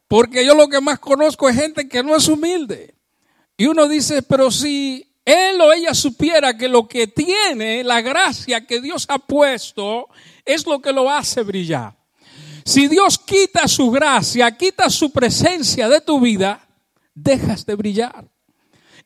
Porque 0.06 0.44
yo 0.44 0.54
lo 0.54 0.68
que 0.68 0.82
más 0.82 0.98
conozco 0.98 1.48
es 1.48 1.56
gente 1.56 1.88
que 1.88 2.02
no 2.02 2.14
es 2.14 2.28
humilde. 2.28 2.95
Y 3.56 3.66
uno 3.66 3.88
dice, 3.88 4.22
pero 4.22 4.50
si 4.50 5.06
él 5.24 5.60
o 5.60 5.72
ella 5.72 5.94
supiera 5.94 6.56
que 6.56 6.68
lo 6.68 6.86
que 6.86 7.06
tiene, 7.08 7.82
la 7.82 8.00
gracia 8.00 8.66
que 8.66 8.80
Dios 8.80 9.06
ha 9.08 9.18
puesto, 9.18 10.08
es 10.44 10.66
lo 10.66 10.80
que 10.80 10.92
lo 10.92 11.10
hace 11.10 11.42
brillar. 11.42 11.94
Si 12.64 12.88
Dios 12.88 13.18
quita 13.18 13.66
su 13.68 13.90
gracia, 13.90 14.50
quita 14.56 14.90
su 14.90 15.10
presencia 15.10 15.88
de 15.88 16.00
tu 16.00 16.20
vida, 16.20 16.66
dejas 17.14 17.64
de 17.64 17.74
brillar. 17.74 18.24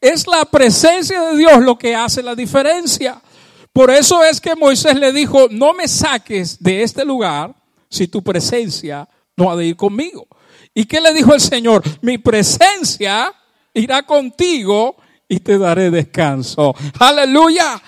Es 0.00 0.26
la 0.26 0.44
presencia 0.46 1.20
de 1.22 1.36
Dios 1.36 1.58
lo 1.60 1.78
que 1.78 1.94
hace 1.94 2.22
la 2.22 2.34
diferencia. 2.34 3.20
Por 3.72 3.90
eso 3.90 4.24
es 4.24 4.40
que 4.40 4.56
Moisés 4.56 4.96
le 4.96 5.12
dijo, 5.12 5.46
no 5.50 5.74
me 5.74 5.86
saques 5.86 6.62
de 6.62 6.82
este 6.82 7.04
lugar 7.04 7.54
si 7.88 8.08
tu 8.08 8.22
presencia 8.22 9.08
no 9.36 9.50
ha 9.50 9.56
de 9.56 9.66
ir 9.66 9.76
conmigo. 9.76 10.26
¿Y 10.74 10.84
qué 10.84 11.00
le 11.00 11.12
dijo 11.12 11.34
el 11.34 11.40
Señor? 11.40 11.82
Mi 12.00 12.18
presencia 12.18 13.32
irá 13.74 14.02
contigo 14.02 14.96
y 15.28 15.40
te 15.40 15.58
daré 15.58 15.90
descanso. 15.90 16.74
Aleluya. 16.98 17.80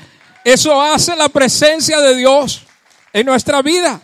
Eso 0.45 0.81
hace 0.81 1.15
la 1.17 1.29
presencia 1.29 2.01
de 2.01 2.17
Dios 2.17 2.63
en 3.13 3.27
nuestra 3.27 3.63
vida. 3.63 4.01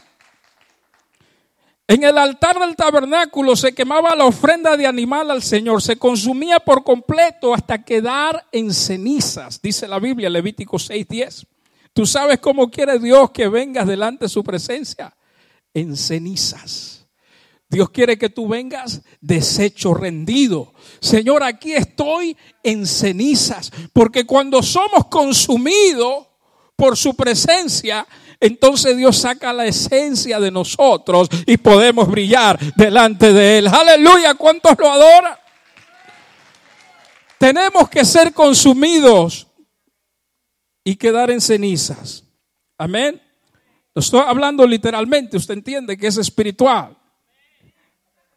En 1.91 2.05
el 2.05 2.19
altar 2.19 2.59
del 2.59 2.77
tabernáculo 2.77 3.57
se 3.57 3.75
quemaba 3.75 4.15
la 4.15 4.27
ofrenda 4.27 4.77
de 4.77 4.87
animal 4.87 5.31
al 5.31 5.43
Señor, 5.43 5.81
se 5.81 5.97
consumía 5.97 6.61
por 6.61 6.85
completo 6.85 7.55
hasta 7.55 7.83
quedar 7.83 8.45
en 8.53 8.75
cenizas, 8.75 9.63
dice 9.63 9.89
la 9.89 9.99
Biblia, 9.99 10.29
Levítico 10.29 10.79
6:10. 10.79 11.47
¿Tú 11.95 12.05
sabes 12.05 12.41
cómo 12.41 12.71
quiere 12.71 12.99
Dios 12.99 13.31
que 13.31 13.49
vengas 13.49 13.87
delante 13.87 14.27
de 14.27 14.29
su 14.29 14.45
presencia? 14.45 15.17
En 15.73 15.97
cenizas. 15.97 16.98
Dios 17.69 17.91
quiere 17.91 18.17
que 18.17 18.31
tú 18.31 18.49
vengas 18.49 19.03
deshecho, 19.21 19.93
rendido. 19.93 20.73
Señor, 21.01 21.43
aquí 21.43 21.75
estoy 21.75 22.37
en 22.63 22.87
cenizas, 22.87 23.71
porque 23.93 24.25
cuando 24.25 24.63
somos 24.63 25.07
consumidos 25.07 26.27
por 26.77 26.97
su 26.97 27.15
presencia, 27.15 28.07
entonces 28.41 28.97
Dios 28.97 29.19
saca 29.19 29.53
la 29.53 29.67
esencia 29.67 30.41
de 30.41 30.51
nosotros 30.51 31.29
y 31.45 31.59
podemos 31.59 32.09
brillar 32.09 32.59
delante 32.75 33.33
de 33.33 33.59
Él. 33.59 33.69
Aleluya, 33.69 34.35
¿cuántos 34.35 34.79
lo 34.79 34.91
adoran? 34.91 35.37
Tenemos 37.39 37.89
que 37.89 38.05
ser 38.05 38.33
consumidos 38.33 39.47
y 40.85 40.97
quedar 40.97 41.31
en 41.31 41.41
cenizas. 41.41 42.25
Amén. 42.79 43.21
Estoy 43.95 44.23
hablando 44.27 44.67
literalmente, 44.67 45.37
usted 45.37 45.55
entiende 45.55 45.97
que 45.97 46.07
es 46.07 46.17
espiritual. 46.17 46.98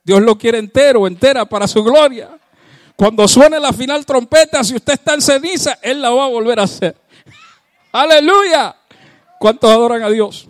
Dios 0.04 0.22
lo 0.22 0.38
quiere 0.38 0.58
entero, 0.58 1.08
entera 1.08 1.46
para 1.46 1.68
su 1.68 1.84
gloria. 1.84 2.30
Cuando 2.96 3.28
suene 3.28 3.60
la 3.60 3.74
final 3.74 4.06
trompeta, 4.06 4.64
si 4.64 4.76
usted 4.76 4.94
está 4.94 5.14
en 5.14 5.22
ceniza, 5.22 5.80
Él 5.82 6.02
la 6.02 6.12
va 6.12 6.26
a 6.26 6.30
volver 6.30 6.60
a 6.60 6.64
hacer. 6.64 6.96
Aleluya. 7.92 8.76
¿Cuántos 9.40 9.72
adoran 9.72 10.04
a 10.04 10.10
Dios? 10.10 10.48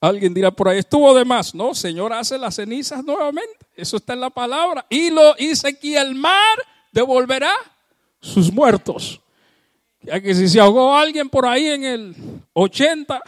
Alguien 0.00 0.34
dirá 0.34 0.50
por 0.50 0.68
ahí, 0.68 0.78
estuvo 0.78 1.14
de 1.14 1.24
más. 1.24 1.54
No, 1.54 1.74
Señor 1.74 2.12
hace 2.12 2.38
las 2.38 2.56
cenizas 2.56 3.04
nuevamente. 3.04 3.66
Eso 3.74 3.96
está 3.96 4.12
en 4.12 4.20
la 4.20 4.30
palabra. 4.30 4.84
Y 4.88 5.10
lo 5.10 5.34
dice 5.34 5.68
aquí, 5.68 5.96
el 5.96 6.14
mar 6.14 6.58
devolverá 6.92 7.54
sus 8.20 8.52
muertos. 8.52 9.20
Ya 10.02 10.20
que 10.20 10.34
si 10.34 10.48
se 10.48 10.60
ahogó 10.60 10.94
alguien 10.94 11.28
por 11.28 11.46
ahí 11.46 11.66
en 11.66 11.84
el 11.84 12.16
80 12.52 13.22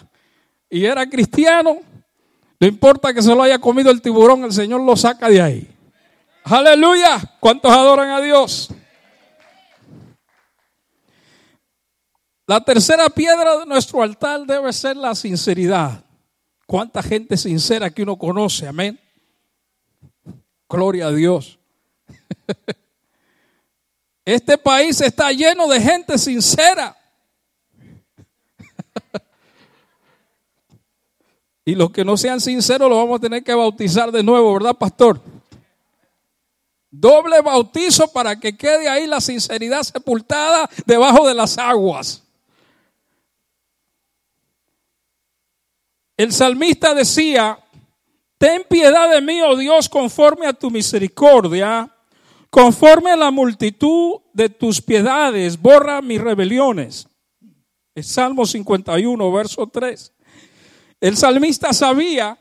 y 0.68 0.84
era 0.84 1.08
cristiano, 1.08 1.80
no 2.58 2.66
importa 2.66 3.12
que 3.12 3.22
se 3.22 3.34
lo 3.34 3.42
haya 3.42 3.58
comido 3.58 3.90
el 3.90 4.00
tiburón, 4.00 4.44
el 4.44 4.52
Señor 4.52 4.80
lo 4.80 4.96
saca 4.96 5.28
de 5.28 5.42
ahí. 5.42 5.76
Aleluya. 6.44 7.20
¿Cuántos 7.40 7.72
adoran 7.72 8.10
a 8.10 8.20
Dios? 8.20 8.70
La 12.46 12.60
tercera 12.60 13.08
piedra 13.10 13.58
de 13.58 13.66
nuestro 13.66 14.02
altar 14.02 14.46
debe 14.46 14.72
ser 14.72 14.96
la 14.96 15.14
sinceridad. 15.14 16.04
¿Cuánta 16.66 17.02
gente 17.02 17.36
sincera 17.36 17.90
que 17.90 18.02
uno 18.02 18.16
conoce? 18.16 18.68
Amén. 18.68 18.98
Gloria 20.68 21.08
a 21.08 21.12
Dios. 21.12 21.58
Este 24.24 24.58
país 24.58 25.00
está 25.00 25.30
lleno 25.30 25.68
de 25.68 25.80
gente 25.80 26.18
sincera. 26.18 26.96
Y 31.68 31.74
los 31.74 31.90
que 31.90 32.04
no 32.04 32.16
sean 32.16 32.40
sinceros 32.40 32.88
los 32.88 32.96
vamos 32.96 33.18
a 33.18 33.22
tener 33.22 33.42
que 33.42 33.52
bautizar 33.52 34.12
de 34.12 34.22
nuevo, 34.22 34.54
¿verdad, 34.54 34.76
pastor? 34.76 35.20
Doble 36.88 37.40
bautizo 37.40 38.06
para 38.12 38.38
que 38.38 38.56
quede 38.56 38.88
ahí 38.88 39.08
la 39.08 39.20
sinceridad 39.20 39.82
sepultada 39.82 40.70
debajo 40.86 41.26
de 41.26 41.34
las 41.34 41.58
aguas. 41.58 42.22
El 46.16 46.32
salmista 46.32 46.94
decía, 46.94 47.58
ten 48.38 48.62
piedad 48.70 49.10
de 49.10 49.20
mí, 49.20 49.42
oh 49.42 49.56
Dios, 49.56 49.88
conforme 49.88 50.46
a 50.46 50.52
tu 50.52 50.70
misericordia, 50.70 51.92
conforme 52.48 53.10
a 53.10 53.16
la 53.16 53.32
multitud 53.32 54.20
de 54.32 54.48
tus 54.50 54.80
piedades, 54.80 55.60
borra 55.60 56.00
mis 56.00 56.20
rebeliones. 56.20 57.08
El 57.92 58.04
Salmo 58.04 58.46
51, 58.46 59.32
verso 59.32 59.66
3. 59.66 60.15
El 61.00 61.16
salmista 61.16 61.72
sabía 61.72 62.38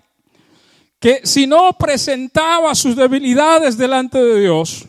que 1.00 1.22
si 1.24 1.46
no 1.46 1.74
presentaba 1.78 2.74
sus 2.74 2.96
debilidades 2.96 3.78
delante 3.78 4.18
de 4.18 4.42
Dios, 4.42 4.86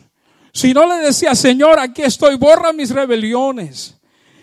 si 0.53 0.73
no 0.73 0.87
le 0.87 0.95
decía, 1.05 1.35
Señor, 1.35 1.79
aquí 1.79 2.01
estoy, 2.01 2.35
borra 2.35 2.73
mis 2.73 2.89
rebeliones. 2.89 3.95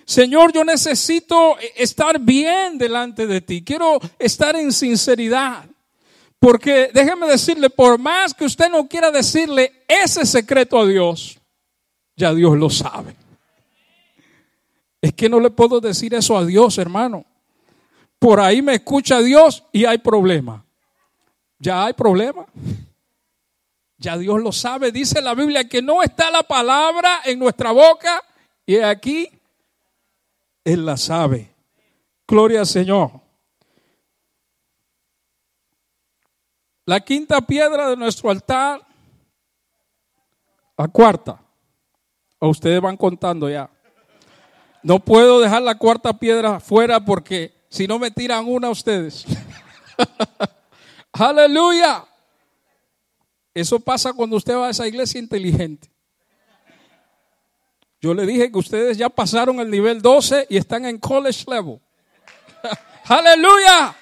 Señor, 0.04 0.52
yo 0.52 0.64
necesito 0.64 1.56
estar 1.74 2.20
bien 2.20 2.78
delante 2.78 3.26
de 3.26 3.40
ti. 3.40 3.64
Quiero 3.64 3.98
estar 4.18 4.54
en 4.54 4.72
sinceridad. 4.72 5.64
Porque 6.38 6.90
déjeme 6.92 7.26
decirle, 7.26 7.70
por 7.70 7.98
más 7.98 8.34
que 8.34 8.44
usted 8.44 8.68
no 8.68 8.86
quiera 8.86 9.10
decirle 9.10 9.84
ese 9.88 10.26
secreto 10.26 10.78
a 10.78 10.86
Dios, 10.86 11.38
ya 12.16 12.34
Dios 12.34 12.56
lo 12.58 12.68
sabe. 12.68 13.16
Es 15.00 15.14
que 15.14 15.28
no 15.28 15.40
le 15.40 15.50
puedo 15.50 15.80
decir 15.80 16.14
eso 16.14 16.36
a 16.36 16.44
Dios, 16.44 16.76
hermano. 16.78 17.24
Por 18.18 18.40
ahí 18.40 18.62
me 18.62 18.74
escucha 18.74 19.20
Dios 19.20 19.64
y 19.72 19.84
hay 19.84 19.98
problema. 19.98 20.64
Ya 21.58 21.84
hay 21.84 21.92
problema. 21.92 22.46
Ya 23.98 24.18
Dios 24.18 24.40
lo 24.40 24.52
sabe. 24.52 24.92
Dice 24.92 25.20
la 25.22 25.34
Biblia 25.34 25.68
que 25.68 25.80
no 25.80 26.02
está 26.02 26.30
la 26.30 26.42
palabra 26.42 27.20
en 27.24 27.38
nuestra 27.38 27.72
boca 27.72 28.22
y 28.66 28.76
aquí 28.76 29.30
Él 30.64 30.84
la 30.84 30.96
sabe. 30.96 31.50
Gloria 32.26 32.60
al 32.60 32.66
Señor. 32.66 33.10
La 36.86 37.00
quinta 37.00 37.40
piedra 37.40 37.88
de 37.88 37.96
nuestro 37.96 38.30
altar, 38.30 38.86
la 40.76 40.88
cuarta. 40.88 41.40
O 42.38 42.48
ustedes 42.48 42.80
van 42.80 42.96
contando 42.96 43.48
ya. 43.48 43.70
No 44.82 44.98
puedo 44.98 45.40
dejar 45.40 45.62
la 45.62 45.78
cuarta 45.78 46.12
piedra 46.12 46.60
fuera 46.60 47.02
porque 47.02 47.53
si 47.74 47.88
no 47.88 47.98
me 47.98 48.08
tiran 48.12 48.46
una 48.46 48.70
ustedes. 48.70 49.24
Aleluya. 51.12 52.04
Eso 53.52 53.80
pasa 53.80 54.12
cuando 54.12 54.36
usted 54.36 54.54
va 54.54 54.68
a 54.68 54.70
esa 54.70 54.86
iglesia 54.86 55.18
inteligente. 55.18 55.90
Yo 58.00 58.14
le 58.14 58.26
dije 58.26 58.52
que 58.52 58.58
ustedes 58.58 58.96
ya 58.96 59.08
pasaron 59.08 59.58
el 59.58 59.68
nivel 59.68 60.00
12 60.00 60.46
y 60.50 60.56
están 60.56 60.84
en 60.84 60.98
college 60.98 61.44
level. 61.48 61.80
Aleluya. 63.06 63.96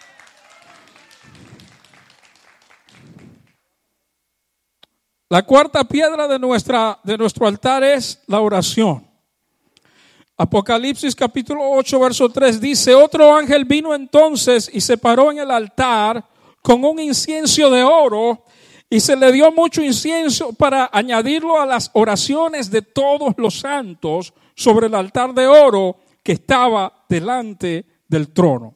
La 5.30 5.42
cuarta 5.44 5.82
piedra 5.84 6.28
de, 6.28 6.38
nuestra, 6.38 7.00
de 7.02 7.16
nuestro 7.16 7.46
altar 7.46 7.82
es 7.84 8.22
la 8.26 8.40
oración. 8.40 9.11
Apocalipsis 10.36 11.14
capítulo 11.14 11.60
8, 11.70 12.00
verso 12.00 12.28
3 12.28 12.60
dice, 12.60 12.94
otro 12.94 13.34
ángel 13.34 13.64
vino 13.64 13.94
entonces 13.94 14.70
y 14.72 14.80
se 14.80 14.96
paró 14.96 15.30
en 15.30 15.38
el 15.38 15.50
altar 15.50 16.24
con 16.62 16.84
un 16.84 16.98
incienso 16.98 17.70
de 17.70 17.84
oro 17.84 18.44
y 18.88 19.00
se 19.00 19.16
le 19.16 19.30
dio 19.30 19.52
mucho 19.52 19.82
incienso 19.82 20.52
para 20.52 20.88
añadirlo 20.92 21.60
a 21.60 21.66
las 21.66 21.90
oraciones 21.92 22.70
de 22.70 22.82
todos 22.82 23.34
los 23.36 23.60
santos 23.60 24.32
sobre 24.54 24.86
el 24.86 24.94
altar 24.94 25.34
de 25.34 25.46
oro 25.46 25.96
que 26.22 26.32
estaba 26.32 27.04
delante 27.08 27.84
del 28.08 28.32
trono. 28.32 28.74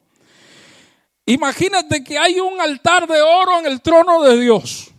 Imagínate 1.25 2.03
que 2.03 2.17
hay 2.17 2.39
un 2.39 2.61
altar 2.61 3.07
de 3.07 3.21
oro 3.21 3.59
en 3.59 3.65
el 3.65 3.81
trono 3.81 4.23
de 4.23 4.39
Dios. 4.39 4.91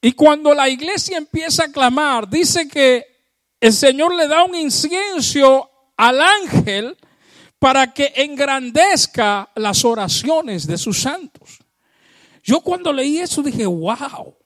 Y 0.00 0.12
cuando 0.12 0.54
la 0.54 0.68
iglesia 0.68 1.18
empieza 1.18 1.64
a 1.64 1.72
clamar, 1.72 2.28
dice 2.28 2.68
que 2.68 3.17
el 3.60 3.72
Señor 3.72 4.14
le 4.14 4.28
da 4.28 4.44
un 4.44 4.54
incienso 4.54 5.70
al 5.96 6.20
ángel 6.20 6.96
para 7.58 7.92
que 7.92 8.12
engrandezca 8.16 9.50
las 9.56 9.84
oraciones 9.84 10.66
de 10.66 10.78
sus 10.78 11.00
santos. 11.00 11.58
Yo 12.42 12.60
cuando 12.60 12.92
leí 12.92 13.18
eso 13.18 13.42
dije, 13.42 13.66
wow, 13.66 14.36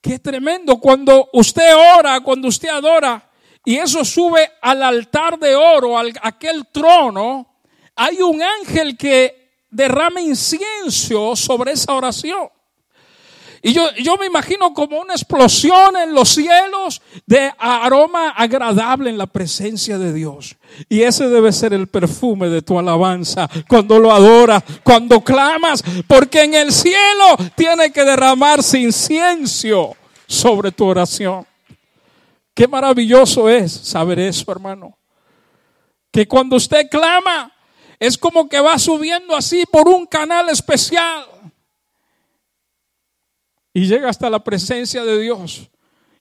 qué 0.00 0.18
tremendo. 0.18 0.78
Cuando 0.78 1.28
usted 1.34 1.74
ora, 1.98 2.20
cuando 2.20 2.48
usted 2.48 2.70
adora, 2.70 3.30
y 3.64 3.76
eso 3.76 4.04
sube 4.04 4.52
al 4.62 4.82
altar 4.82 5.38
de 5.38 5.54
oro, 5.54 5.98
al 5.98 6.12
aquel 6.22 6.68
trono, 6.68 7.58
hay 7.94 8.22
un 8.22 8.40
ángel 8.42 8.96
que 8.96 9.54
derrama 9.70 10.20
incienso 10.20 11.34
sobre 11.36 11.72
esa 11.72 11.92
oración. 11.92 12.48
Y 13.66 13.72
yo, 13.72 13.92
yo 13.96 14.16
me 14.16 14.26
imagino 14.26 14.72
como 14.72 15.00
una 15.00 15.14
explosión 15.14 15.96
en 15.96 16.14
los 16.14 16.28
cielos 16.28 17.02
de 17.26 17.52
aroma 17.58 18.28
agradable 18.28 19.10
en 19.10 19.18
la 19.18 19.26
presencia 19.26 19.98
de 19.98 20.12
Dios. 20.12 20.54
Y 20.88 21.02
ese 21.02 21.28
debe 21.28 21.50
ser 21.50 21.72
el 21.72 21.88
perfume 21.88 22.48
de 22.48 22.62
tu 22.62 22.78
alabanza 22.78 23.50
cuando 23.66 23.98
lo 23.98 24.12
adoras, 24.12 24.62
cuando 24.84 25.20
clamas, 25.20 25.82
porque 26.06 26.44
en 26.44 26.54
el 26.54 26.70
cielo 26.70 27.36
tiene 27.56 27.90
que 27.90 28.04
derramarse 28.04 28.78
incienso 28.78 29.96
sobre 30.28 30.70
tu 30.70 30.84
oración. 30.84 31.44
Qué 32.54 32.68
maravilloso 32.68 33.48
es 33.48 33.72
saber 33.72 34.20
eso, 34.20 34.44
hermano. 34.52 34.96
Que 36.12 36.28
cuando 36.28 36.54
usted 36.54 36.88
clama, 36.88 37.52
es 37.98 38.16
como 38.16 38.48
que 38.48 38.60
va 38.60 38.78
subiendo 38.78 39.34
así 39.34 39.64
por 39.68 39.88
un 39.88 40.06
canal 40.06 40.50
especial 40.50 41.26
y 43.76 43.86
llega 43.86 44.08
hasta 44.08 44.30
la 44.30 44.38
presencia 44.38 45.04
de 45.04 45.20
Dios. 45.20 45.68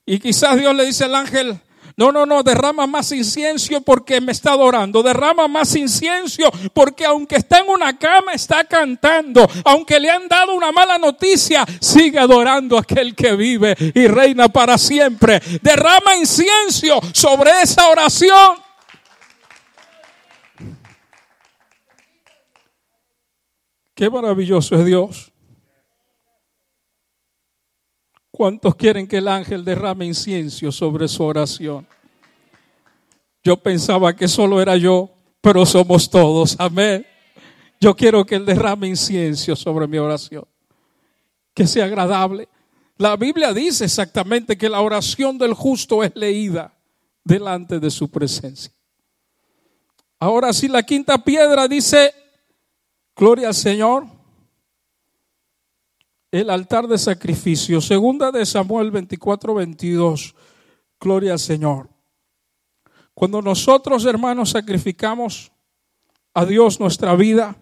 Y 0.05 0.19
quizás 0.19 0.57
Dios 0.57 0.75
le 0.75 0.87
dice 0.87 1.05
al 1.05 1.15
ángel, 1.15 1.57
no, 1.95 2.11
no, 2.11 2.25
no, 2.25 2.43
derrama 2.43 2.85
más 2.85 3.13
incienso 3.13 3.79
porque 3.79 4.19
me 4.19 4.33
está 4.33 4.51
adorando. 4.51 5.01
Derrama 5.01 5.47
más 5.47 5.73
incienso 5.77 6.51
porque 6.73 7.05
aunque 7.05 7.37
está 7.37 7.59
en 7.59 7.69
una 7.69 7.97
cama, 7.97 8.33
está 8.33 8.65
cantando. 8.65 9.47
Aunque 9.63 10.01
le 10.01 10.09
han 10.09 10.27
dado 10.27 10.53
una 10.53 10.73
mala 10.73 10.97
noticia, 10.97 11.65
sigue 11.79 12.19
adorando 12.19 12.75
a 12.75 12.81
aquel 12.81 13.15
que 13.15 13.37
vive 13.37 13.73
y 13.95 14.05
reina 14.07 14.49
para 14.49 14.77
siempre. 14.77 15.41
Derrama 15.61 16.13
incienso 16.17 16.99
sobre 17.13 17.51
esa 17.61 17.87
oración. 17.87 18.57
Qué 23.93 24.09
maravilloso 24.09 24.75
es 24.75 24.85
Dios. 24.85 25.31
¿Cuántos 28.35 28.75
quieren 28.75 29.07
que 29.07 29.19
el 29.19 29.29
ángel 29.29 29.63
derrame 29.63 30.07
incienso 30.07 30.69
sobre 30.69 31.07
su 31.07 31.23
oración? 31.23 31.87
Yo 33.41 33.55
pensaba 33.55 34.13
que 34.13 34.27
solo 34.27 34.61
era 34.61 34.75
yo, 34.75 35.09
pero 35.39 35.65
somos 35.65 36.09
todos. 36.09 36.57
Amén. 36.59 37.07
Yo 37.79 37.95
quiero 37.95 38.25
que 38.25 38.35
él 38.35 38.45
derrame 38.45 38.89
incienso 38.89 39.55
sobre 39.55 39.87
mi 39.87 39.97
oración. 39.99 40.43
Que 41.53 41.65
sea 41.65 41.85
agradable. 41.85 42.49
La 42.97 43.15
Biblia 43.15 43.53
dice 43.53 43.85
exactamente 43.85 44.57
que 44.57 44.67
la 44.67 44.81
oración 44.81 45.37
del 45.37 45.53
justo 45.53 46.03
es 46.03 46.11
leída 46.13 46.77
delante 47.23 47.79
de 47.79 47.89
su 47.89 48.11
presencia. 48.11 48.73
Ahora 50.19 50.51
sí, 50.51 50.67
la 50.67 50.83
quinta 50.83 51.23
piedra 51.23 51.69
dice, 51.69 52.13
gloria 53.15 53.47
al 53.47 53.55
Señor 53.55 54.07
el 56.39 56.49
altar 56.49 56.87
de 56.87 56.97
sacrificio. 56.97 57.79
Segunda 57.79 58.29
de 58.29 58.45
Samuel 58.45 58.91
24, 58.91 59.53
22. 59.53 60.35
Gloria 60.99 61.31
al 61.31 61.39
Señor. 61.39 61.89
Cuando 63.13 63.41
nosotros, 63.41 64.03
hermanos, 64.05 64.49
sacrificamos 64.49 65.53
a 66.33 66.45
Dios 66.45 66.81
nuestra 66.81 67.15
vida, 67.15 67.55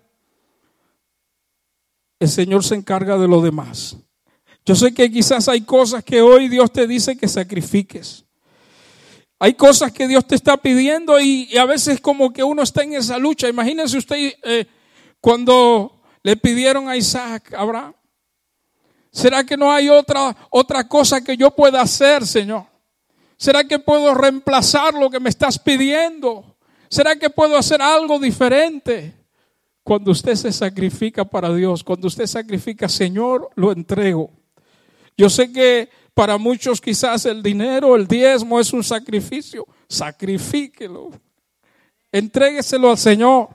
el 2.19 2.29
Señor 2.29 2.63
se 2.63 2.73
encarga 2.73 3.19
de 3.19 3.27
lo 3.27 3.41
demás. 3.41 3.95
Yo 4.65 4.73
sé 4.73 4.91
que 4.91 5.11
quizás 5.11 5.47
hay 5.49 5.61
cosas 5.61 6.03
que 6.03 6.23
hoy 6.23 6.47
Dios 6.47 6.71
te 6.71 6.87
dice 6.87 7.15
que 7.15 7.27
sacrifiques. 7.27 8.25
Hay 9.37 9.53
cosas 9.53 9.91
que 9.91 10.07
Dios 10.07 10.25
te 10.25 10.33
está 10.33 10.57
pidiendo 10.57 11.19
y, 11.19 11.55
a 11.57 11.65
veces 11.65 12.01
como 12.01 12.33
que 12.33 12.43
uno 12.43 12.63
está 12.63 12.81
en 12.81 12.93
esa 12.93 13.19
lucha. 13.19 13.47
Imagínense 13.47 13.97
usted 13.97 14.33
eh, 14.41 14.65
cuando 15.21 16.01
le 16.23 16.37
pidieron 16.37 16.89
a 16.89 16.97
Isaac, 16.97 17.53
Abraham, 17.53 17.93
¿Será 19.13 19.43
que 19.43 19.55
no 19.55 19.71
hay 19.71 19.89
otra, 19.89 20.35
otra 20.49 20.87
cosa 20.87 21.23
que 21.23 21.37
yo 21.37 21.51
pueda 21.51 21.79
hacer, 21.81 22.25
Señor? 22.25 22.65
¿Será 23.37 23.63
que 23.63 23.77
puedo 23.77 24.11
reemplazar 24.15 24.95
lo 24.95 25.07
que 25.11 25.19
me 25.19 25.29
estás 25.29 25.59
pidiendo? 25.59 26.57
¿Será 26.89 27.15
que 27.15 27.29
puedo 27.29 27.55
hacer 27.55 27.79
algo 27.79 28.17
diferente? 28.17 29.13
Cuando 29.83 30.11
usted 30.11 30.33
se 30.33 30.51
sacrifica 30.51 31.23
para 31.23 31.53
Dios, 31.53 31.83
cuando 31.83 32.07
usted 32.07 32.25
sacrifica, 32.25 32.89
Señor, 32.89 33.49
lo 33.53 33.71
entrego. 33.71 34.31
Yo 35.15 35.29
sé 35.29 35.51
que 35.51 35.89
para 36.15 36.39
muchos 36.39 36.81
quizás 36.81 37.27
el 37.27 37.43
dinero, 37.43 37.95
el 37.95 38.07
diezmo 38.07 38.59
es 38.59 38.73
un 38.73 38.83
sacrificio. 38.83 39.67
Sacrifíquelo. 39.87 41.11
Entrégueselo 42.11 42.89
al 42.89 42.97
Señor. 42.97 43.49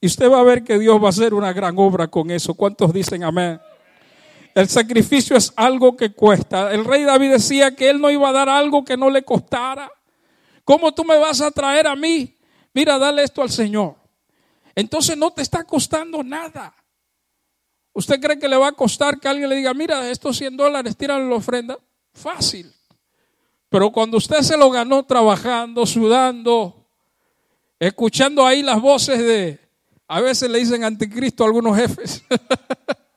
Y 0.00 0.06
usted 0.06 0.30
va 0.30 0.40
a 0.40 0.44
ver 0.44 0.64
que 0.64 0.78
Dios 0.78 0.98
va 1.02 1.08
a 1.08 1.10
hacer 1.10 1.34
una 1.34 1.52
gran 1.52 1.74
obra 1.76 2.08
con 2.08 2.30
eso. 2.30 2.54
¿Cuántos 2.54 2.90
dicen 2.90 3.22
amén? 3.22 3.60
El 4.58 4.68
sacrificio 4.68 5.36
es 5.36 5.52
algo 5.54 5.96
que 5.96 6.10
cuesta. 6.10 6.72
El 6.72 6.84
rey 6.84 7.04
David 7.04 7.30
decía 7.30 7.76
que 7.76 7.88
él 7.88 8.00
no 8.00 8.10
iba 8.10 8.28
a 8.28 8.32
dar 8.32 8.48
algo 8.48 8.84
que 8.84 8.96
no 8.96 9.08
le 9.08 9.22
costara. 9.22 9.88
¿Cómo 10.64 10.92
tú 10.92 11.04
me 11.04 11.16
vas 11.16 11.40
a 11.40 11.52
traer 11.52 11.86
a 11.86 11.94
mí? 11.94 12.36
Mira, 12.74 12.98
dale 12.98 13.22
esto 13.22 13.40
al 13.40 13.50
Señor. 13.50 13.94
Entonces 14.74 15.16
no 15.16 15.30
te 15.30 15.42
está 15.42 15.62
costando 15.62 16.24
nada. 16.24 16.74
¿Usted 17.92 18.20
cree 18.20 18.36
que 18.36 18.48
le 18.48 18.56
va 18.56 18.66
a 18.66 18.72
costar 18.72 19.20
que 19.20 19.28
alguien 19.28 19.48
le 19.48 19.54
diga, 19.54 19.72
mira, 19.74 20.10
estos 20.10 20.36
100 20.36 20.56
dólares, 20.56 20.96
tírale 20.96 21.28
la 21.28 21.36
ofrenda? 21.36 21.78
Fácil. 22.12 22.74
Pero 23.68 23.92
cuando 23.92 24.16
usted 24.16 24.40
se 24.40 24.56
lo 24.56 24.72
ganó 24.72 25.04
trabajando, 25.04 25.86
sudando, 25.86 26.84
escuchando 27.78 28.44
ahí 28.44 28.64
las 28.64 28.80
voces 28.80 29.20
de, 29.20 29.60
a 30.08 30.20
veces 30.20 30.50
le 30.50 30.58
dicen 30.58 30.82
anticristo 30.82 31.44
a 31.44 31.46
algunos 31.46 31.76
jefes. 31.76 32.24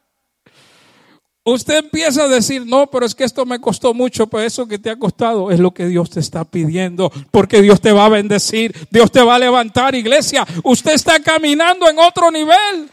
Usted 1.43 1.77
empieza 1.77 2.25
a 2.25 2.27
decir, 2.27 2.67
no, 2.67 2.85
pero 2.87 3.03
es 3.03 3.15
que 3.15 3.23
esto 3.23 3.47
me 3.47 3.59
costó 3.59 3.95
mucho, 3.95 4.27
pero 4.27 4.43
eso 4.43 4.67
que 4.67 4.77
te 4.77 4.91
ha 4.91 4.99
costado 4.99 5.49
es 5.49 5.59
lo 5.59 5.71
que 5.71 5.87
Dios 5.87 6.11
te 6.11 6.19
está 6.19 6.45
pidiendo, 6.45 7.11
porque 7.31 7.63
Dios 7.63 7.81
te 7.81 7.91
va 7.91 8.05
a 8.05 8.09
bendecir, 8.09 8.75
Dios 8.91 9.11
te 9.11 9.23
va 9.23 9.35
a 9.35 9.39
levantar, 9.39 9.95
iglesia. 9.95 10.45
Usted 10.63 10.93
está 10.93 11.19
caminando 11.19 11.89
en 11.89 11.97
otro 11.97 12.29
nivel. 12.29 12.91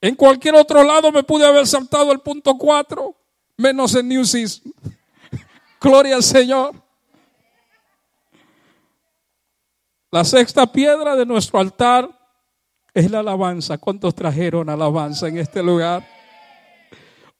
En 0.00 0.14
cualquier 0.14 0.54
otro 0.54 0.82
lado 0.82 1.12
me 1.12 1.22
pude 1.22 1.44
haber 1.44 1.66
saltado 1.66 2.10
el 2.12 2.20
punto 2.20 2.56
4, 2.56 3.14
menos 3.58 3.94
en 3.96 4.08
New. 4.08 4.22
Gloria 5.80 6.16
al 6.16 6.22
Señor. 6.22 6.74
La 10.10 10.24
sexta 10.24 10.66
piedra 10.72 11.16
de 11.16 11.26
nuestro 11.26 11.58
altar 11.58 12.17
es 12.94 13.10
la 13.10 13.20
alabanza. 13.20 13.78
¿Cuántos 13.78 14.14
trajeron 14.14 14.68
alabanza 14.68 15.28
en 15.28 15.38
este 15.38 15.62
lugar? 15.62 16.06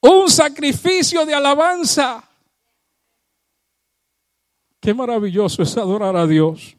Un 0.01 0.29
sacrificio 0.29 1.25
de 1.25 1.33
alabanza. 1.33 2.23
Qué 4.79 4.93
maravilloso 4.93 5.61
es 5.61 5.77
adorar 5.77 6.15
a 6.15 6.25
Dios. 6.25 6.77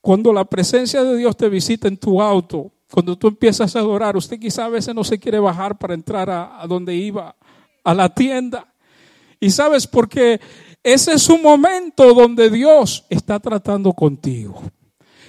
Cuando 0.00 0.32
la 0.32 0.44
presencia 0.44 1.02
de 1.02 1.16
Dios 1.16 1.36
te 1.36 1.48
visita 1.48 1.88
en 1.88 1.98
tu 1.98 2.22
auto, 2.22 2.72
cuando 2.90 3.16
tú 3.16 3.28
empiezas 3.28 3.76
a 3.76 3.80
adorar, 3.80 4.16
usted 4.16 4.38
quizá 4.38 4.64
a 4.64 4.70
veces 4.70 4.94
no 4.94 5.04
se 5.04 5.18
quiere 5.18 5.38
bajar 5.38 5.76
para 5.76 5.92
entrar 5.92 6.30
a, 6.30 6.64
donde 6.66 6.94
iba, 6.94 7.36
a 7.84 7.94
la 7.94 8.08
tienda. 8.08 8.72
Y 9.38 9.50
sabes, 9.50 9.86
porque 9.86 10.40
ese 10.82 11.12
es 11.12 11.28
un 11.28 11.42
momento 11.42 12.14
donde 12.14 12.48
Dios 12.48 13.04
está 13.10 13.38
tratando 13.38 13.92
contigo. 13.92 14.62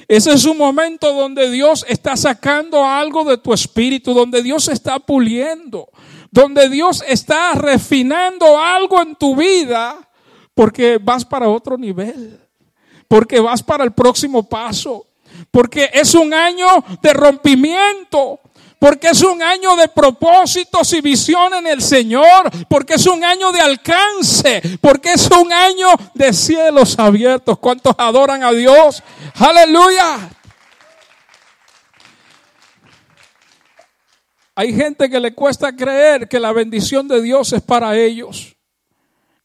Ese 0.09 0.33
es 0.33 0.43
un 0.45 0.57
momento 0.57 1.13
donde 1.13 1.51
Dios 1.51 1.85
está 1.87 2.17
sacando 2.17 2.83
algo 2.83 3.23
de 3.23 3.37
tu 3.37 3.53
espíritu, 3.53 4.15
donde 4.15 4.41
Dios 4.41 4.67
está 4.67 4.97
puliendo, 4.97 5.87
donde 6.31 6.67
Dios 6.67 7.03
está 7.07 7.53
refinando 7.53 8.57
algo 8.57 9.03
en 9.03 9.15
tu 9.15 9.35
vida, 9.35 10.09
porque 10.55 10.97
vas 10.99 11.23
para 11.23 11.47
otro 11.47 11.77
nivel, 11.77 12.39
porque 13.07 13.39
vas 13.39 13.61
para 13.61 13.83
el 13.83 13.91
próximo 13.91 14.49
paso, 14.49 15.05
porque 15.51 15.91
es 15.93 16.15
un 16.15 16.33
año 16.33 16.67
de 17.03 17.13
rompimiento, 17.13 18.39
porque 18.79 19.09
es 19.09 19.21
un 19.21 19.43
año 19.43 19.75
de 19.75 19.89
propósitos 19.89 20.93
y 20.93 21.01
visión 21.01 21.53
en 21.53 21.67
el 21.67 21.81
Señor, 21.81 22.49
porque 22.69 22.93
es 22.93 23.05
un 23.05 23.23
año 23.25 23.51
de 23.51 23.59
alcance, 23.59 24.61
porque 24.79 25.11
es 25.11 25.29
un 25.29 25.51
año 25.51 25.89
de 26.13 26.31
cielos 26.31 26.97
abiertos. 26.97 27.59
¿Cuántos 27.59 27.93
adoran 27.97 28.41
a 28.41 28.51
Dios? 28.53 29.03
Aleluya. 29.35 30.29
Hay 34.55 34.73
gente 34.73 35.09
que 35.09 35.19
le 35.19 35.33
cuesta 35.33 35.75
creer 35.75 36.27
que 36.27 36.39
la 36.39 36.53
bendición 36.53 37.07
de 37.07 37.21
Dios 37.21 37.51
es 37.53 37.61
para 37.61 37.97
ellos. 37.97 38.55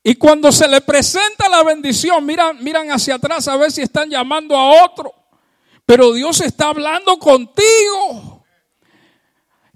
Y 0.03 0.15
cuando 0.17 0.53
se 0.53 0.69
le 0.69 0.81
presenta 0.81 1.49
la 1.49 1.63
bendición, 1.63 2.25
miran, 2.25 2.63
miran 2.63 2.91
hacia 2.91 3.15
atrás 3.17 3.49
a 3.49 3.57
ver 3.57 3.73
si 3.73 3.83
están 3.83 4.11
llamando 4.11 4.57
a 4.57 4.85
otro. 4.85 5.13
Pero 5.87 6.13
Dios 6.13 6.41
está 6.41 6.69
hablando 6.69 7.19
contigo. 7.19 8.34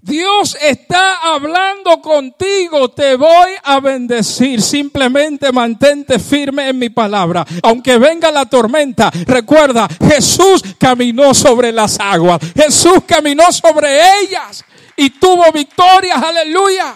Dios 0.01 0.57
está 0.61 1.33
hablando 1.33 2.01
contigo, 2.01 2.89
te 2.89 3.17
voy 3.17 3.51
a 3.63 3.81
bendecir. 3.81 4.61
Simplemente 4.61 5.51
mantente 5.51 6.19
firme 6.19 6.69
en 6.69 6.79
mi 6.79 6.89
palabra. 6.89 7.45
Aunque 7.63 7.97
venga 7.97 8.31
la 8.31 8.45
tormenta, 8.45 9.11
recuerda, 9.25 9.89
Jesús 10.07 10.63
caminó 10.77 11.33
sobre 11.33 11.73
las 11.73 11.99
aguas. 11.99 12.39
Jesús 12.55 12.99
caminó 13.05 13.51
sobre 13.51 13.99
ellas 14.21 14.63
y 14.95 15.09
tuvo 15.09 15.51
victoria. 15.51 16.15
Aleluya. 16.15 16.95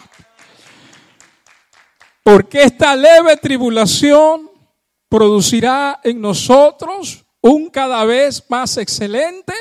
Porque 2.24 2.64
esta 2.64 2.96
leve 2.96 3.36
tribulación 3.36 4.50
producirá 5.10 6.00
en 6.04 6.22
nosotros 6.22 7.26
un 7.42 7.70
cada 7.70 8.06
vez 8.06 8.42
más 8.48 8.78
excelente 8.78 9.54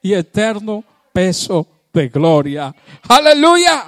y 0.00 0.14
eterno 0.14 0.84
peso 1.12 1.66
de 1.94 2.08
gloria. 2.08 2.74
Aleluya. 3.08 3.86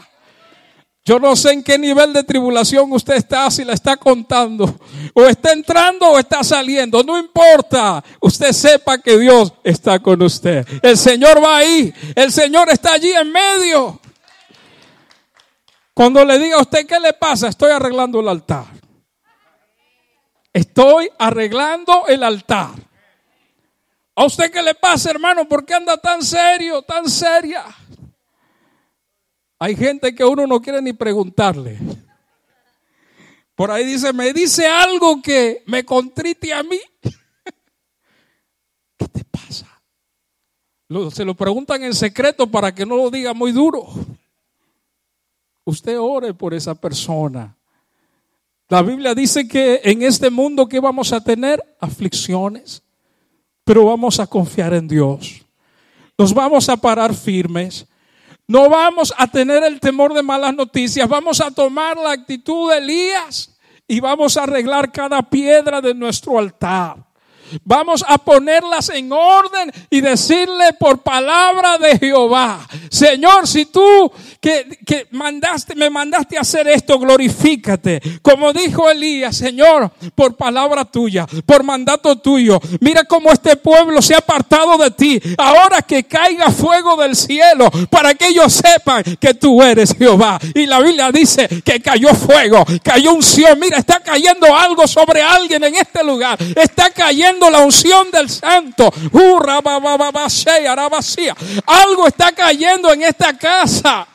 Yo 1.04 1.20
no 1.20 1.36
sé 1.36 1.52
en 1.52 1.62
qué 1.62 1.78
nivel 1.78 2.12
de 2.12 2.24
tribulación 2.24 2.90
usted 2.92 3.14
está, 3.14 3.48
si 3.50 3.64
la 3.64 3.74
está 3.74 3.96
contando, 3.96 4.80
o 5.14 5.24
está 5.24 5.52
entrando 5.52 6.10
o 6.10 6.18
está 6.18 6.42
saliendo, 6.42 7.02
no 7.04 7.16
importa. 7.16 8.02
Usted 8.20 8.50
sepa 8.50 8.98
que 8.98 9.16
Dios 9.16 9.52
está 9.62 10.00
con 10.00 10.20
usted. 10.22 10.66
El 10.82 10.96
Señor 10.96 11.40
va 11.42 11.58
ahí, 11.58 11.94
el 12.14 12.32
Señor 12.32 12.70
está 12.70 12.94
allí 12.94 13.12
en 13.12 13.30
medio. 13.30 14.00
Cuando 15.94 16.24
le 16.24 16.38
diga 16.40 16.56
a 16.56 16.62
usted 16.62 16.86
qué 16.86 16.98
le 16.98 17.12
pasa, 17.12 17.48
estoy 17.48 17.70
arreglando 17.70 18.18
el 18.18 18.28
altar. 18.28 18.66
Estoy 20.52 21.08
arreglando 21.18 22.06
el 22.08 22.24
altar. 22.24 22.70
¿A 24.16 24.24
usted 24.24 24.50
qué 24.50 24.62
le 24.62 24.74
pasa, 24.74 25.10
hermano? 25.10 25.46
¿Por 25.46 25.64
qué 25.64 25.74
anda 25.74 25.98
tan 25.98 26.20
serio, 26.22 26.82
tan 26.82 27.08
seria? 27.08 27.64
Hay 29.58 29.74
gente 29.74 30.14
que 30.14 30.24
uno 30.24 30.46
no 30.46 30.60
quiere 30.60 30.82
ni 30.82 30.92
preguntarle. 30.92 31.78
Por 33.54 33.70
ahí 33.70 33.86
dice, 33.86 34.12
me 34.12 34.32
dice 34.34 34.66
algo 34.66 35.22
que 35.22 35.62
me 35.66 35.84
contrite 35.84 36.52
a 36.52 36.62
mí. 36.62 36.78
¿Qué 38.98 39.08
te 39.08 39.24
pasa? 39.24 39.66
se 41.10 41.24
lo 41.24 41.34
preguntan 41.34 41.82
en 41.82 41.94
secreto 41.94 42.46
para 42.46 42.74
que 42.74 42.84
no 42.84 42.96
lo 42.96 43.10
diga 43.10 43.32
muy 43.32 43.52
duro. 43.52 43.86
Usted 45.64 45.98
ore 45.98 46.34
por 46.34 46.52
esa 46.52 46.74
persona. 46.74 47.56
La 48.68 48.82
Biblia 48.82 49.14
dice 49.14 49.48
que 49.48 49.80
en 49.84 50.02
este 50.02 50.28
mundo 50.28 50.68
que 50.68 50.78
vamos 50.78 51.12
a 51.12 51.22
tener 51.22 51.62
aflicciones, 51.80 52.82
pero 53.64 53.86
vamos 53.86 54.20
a 54.20 54.26
confiar 54.26 54.74
en 54.74 54.86
Dios. 54.86 55.46
Nos 56.18 56.34
vamos 56.34 56.68
a 56.68 56.76
parar 56.76 57.14
firmes 57.14 57.86
no 58.48 58.68
vamos 58.68 59.12
a 59.16 59.26
tener 59.26 59.64
el 59.64 59.80
temor 59.80 60.14
de 60.14 60.22
malas 60.22 60.54
noticias, 60.54 61.08
vamos 61.08 61.40
a 61.40 61.50
tomar 61.50 61.96
la 61.96 62.12
actitud 62.12 62.70
de 62.70 62.78
Elías 62.78 63.56
y 63.88 64.00
vamos 64.00 64.36
a 64.36 64.44
arreglar 64.44 64.92
cada 64.92 65.22
piedra 65.22 65.80
de 65.80 65.94
nuestro 65.94 66.38
altar. 66.38 67.05
Vamos 67.64 68.04
a 68.06 68.18
ponerlas 68.18 68.88
en 68.90 69.12
orden 69.12 69.72
y 69.90 70.00
decirle 70.00 70.72
por 70.78 70.98
palabra 70.98 71.78
de 71.78 71.98
Jehová, 71.98 72.66
Señor, 72.90 73.46
si 73.46 73.66
tú 73.66 74.10
que, 74.40 74.78
que, 74.86 75.06
mandaste, 75.10 75.74
me 75.74 75.90
mandaste 75.90 76.38
a 76.38 76.42
hacer 76.42 76.68
esto, 76.68 76.98
glorifícate. 76.98 78.00
Como 78.22 78.52
dijo 78.52 78.88
Elías, 78.88 79.36
Señor, 79.36 79.90
por 80.14 80.36
palabra 80.36 80.84
tuya, 80.84 81.26
por 81.44 81.62
mandato 81.62 82.16
tuyo. 82.16 82.60
Mira 82.80 83.04
cómo 83.04 83.30
este 83.30 83.56
pueblo 83.56 84.00
se 84.00 84.14
ha 84.14 84.18
apartado 84.18 84.78
de 84.78 84.90
ti. 84.90 85.20
Ahora 85.38 85.82
que 85.82 86.04
caiga 86.04 86.50
fuego 86.50 86.96
del 86.96 87.16
cielo 87.16 87.70
para 87.90 88.14
que 88.14 88.28
ellos 88.28 88.52
sepan 88.52 89.02
que 89.18 89.34
tú 89.34 89.62
eres 89.62 89.94
Jehová. 89.96 90.38
Y 90.54 90.66
la 90.66 90.80
Biblia 90.80 91.10
dice 91.10 91.48
que 91.64 91.80
cayó 91.80 92.14
fuego, 92.14 92.64
cayó 92.82 93.12
unción. 93.12 93.58
Mira, 93.58 93.78
está 93.78 94.00
cayendo 94.00 94.54
algo 94.54 94.86
sobre 94.86 95.22
alguien 95.22 95.64
en 95.64 95.74
este 95.74 96.02
lugar. 96.04 96.38
Está 96.56 96.90
cayendo 96.90 97.35
la 97.50 97.60
unción 97.60 98.10
del 98.10 98.28
santo. 98.28 98.92
Algo 101.66 102.06
está 102.06 102.32
cayendo 102.32 102.92
en 102.92 103.02
esta 103.02 103.36
casa. 103.36 104.06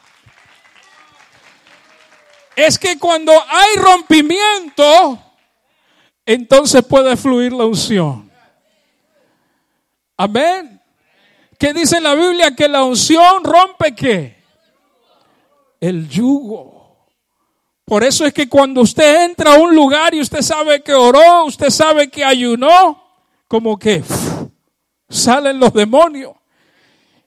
Es 2.56 2.78
que 2.78 3.00
cuando 3.00 3.32
hay 3.32 3.76
rompimiento, 3.78 5.20
entonces 6.26 6.84
puede 6.84 7.16
fluir 7.18 7.54
la 7.54 7.66
unción. 7.66 8.30
Amén. 10.18 10.80
¿Qué 11.58 11.74
dice 11.74 12.00
la 12.02 12.16
Biblia? 12.16 12.56
Que 12.56 12.68
la 12.68 12.84
unción 12.84 13.44
rompe 13.44 13.96
qué? 13.96 14.44
El 15.80 16.08
yugo. 16.10 16.82
Por 17.86 18.04
eso 18.04 18.26
es 18.26 18.34
que 18.34 18.48
cuando 18.48 18.82
usted 18.82 19.26
entra 19.26 19.54
a 19.54 19.58
un 19.58 19.76
lugar 19.76 20.14
y 20.14 20.22
usted 20.22 20.42
sabe 20.42 20.82
que 20.82 20.94
oró, 20.94 21.46
usted 21.46 21.70
sabe 21.70 22.10
que 22.10 22.24
ayunó, 22.24 23.01
como 23.52 23.78
que 23.78 24.02
salen 25.10 25.60
los 25.60 25.74
demonios. 25.74 26.32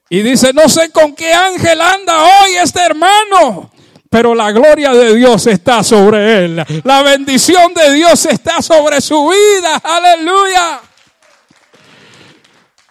Y 0.09 0.23
dice, 0.23 0.53
no 0.53 0.67
sé 0.67 0.89
con 0.89 1.13
qué 1.13 1.31
ángel 1.31 1.79
anda 1.79 2.23
hoy 2.23 2.55
este 2.55 2.79
hermano, 2.81 3.69
pero 4.09 4.33
la 4.33 4.51
gloria 4.51 4.91
de 4.91 5.15
Dios 5.15 5.45
está 5.45 5.83
sobre 5.83 6.45
él. 6.45 6.65
La 6.83 7.03
bendición 7.03 7.75
de 7.75 7.93
Dios 7.93 8.25
está 8.25 8.63
sobre 8.63 9.01
su 9.01 9.29
vida. 9.29 9.75
Aleluya. 9.83 10.81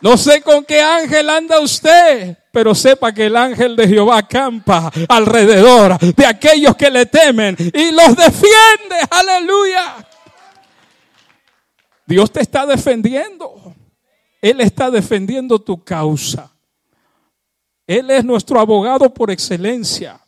No 0.00 0.16
sé 0.16 0.40
con 0.40 0.64
qué 0.64 0.80
ángel 0.80 1.28
anda 1.28 1.58
usted, 1.58 2.38
pero 2.52 2.72
sepa 2.72 3.12
que 3.12 3.26
el 3.26 3.36
ángel 3.36 3.74
de 3.74 3.88
Jehová 3.88 4.18
acampa 4.18 4.92
alrededor 5.08 5.98
de 5.98 6.24
aquellos 6.24 6.76
que 6.76 6.88
le 6.88 7.06
temen 7.06 7.56
y 7.58 7.90
los 7.90 8.14
defiende. 8.14 8.96
Aleluya. 9.10 10.06
Dios 12.06 12.30
te 12.30 12.40
está 12.40 12.66
defendiendo. 12.66 13.74
Él 14.40 14.60
está 14.60 14.90
defendiendo 14.90 15.58
tu 15.58 15.82
causa. 15.82 16.52
Él 17.86 18.10
es 18.10 18.24
nuestro 18.24 18.60
abogado 18.60 19.12
por 19.12 19.30
excelencia. 19.30 20.20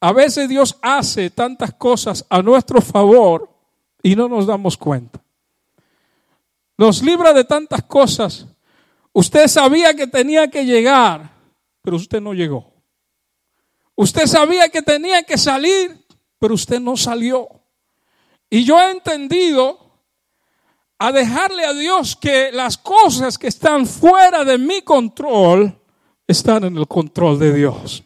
A 0.00 0.12
veces 0.12 0.48
Dios 0.48 0.76
hace 0.82 1.30
tantas 1.30 1.72
cosas 1.74 2.26
a 2.28 2.42
nuestro 2.42 2.80
favor 2.80 3.48
y 4.02 4.16
no 4.16 4.28
nos 4.28 4.46
damos 4.46 4.76
cuenta. 4.76 5.22
Nos 6.76 7.02
libra 7.02 7.32
de 7.32 7.44
tantas 7.44 7.82
cosas. 7.84 8.46
Usted 9.12 9.46
sabía 9.46 9.94
que 9.94 10.06
tenía 10.06 10.48
que 10.48 10.64
llegar, 10.64 11.30
pero 11.82 11.96
usted 11.96 12.20
no 12.20 12.34
llegó. 12.34 12.72
Usted 13.94 14.26
sabía 14.26 14.68
que 14.68 14.82
tenía 14.82 15.22
que 15.22 15.38
salir, 15.38 16.04
pero 16.38 16.54
usted 16.54 16.80
no 16.80 16.96
salió. 16.96 17.48
Y 18.50 18.64
yo 18.64 18.80
he 18.80 18.90
entendido 18.90 19.91
a 21.02 21.10
dejarle 21.10 21.64
a 21.64 21.72
Dios 21.72 22.14
que 22.14 22.52
las 22.52 22.78
cosas 22.78 23.36
que 23.36 23.48
están 23.48 23.86
fuera 23.86 24.44
de 24.44 24.56
mi 24.56 24.82
control 24.82 25.76
están 26.28 26.62
en 26.62 26.76
el 26.76 26.86
control 26.86 27.40
de 27.40 27.52
Dios. 27.52 28.04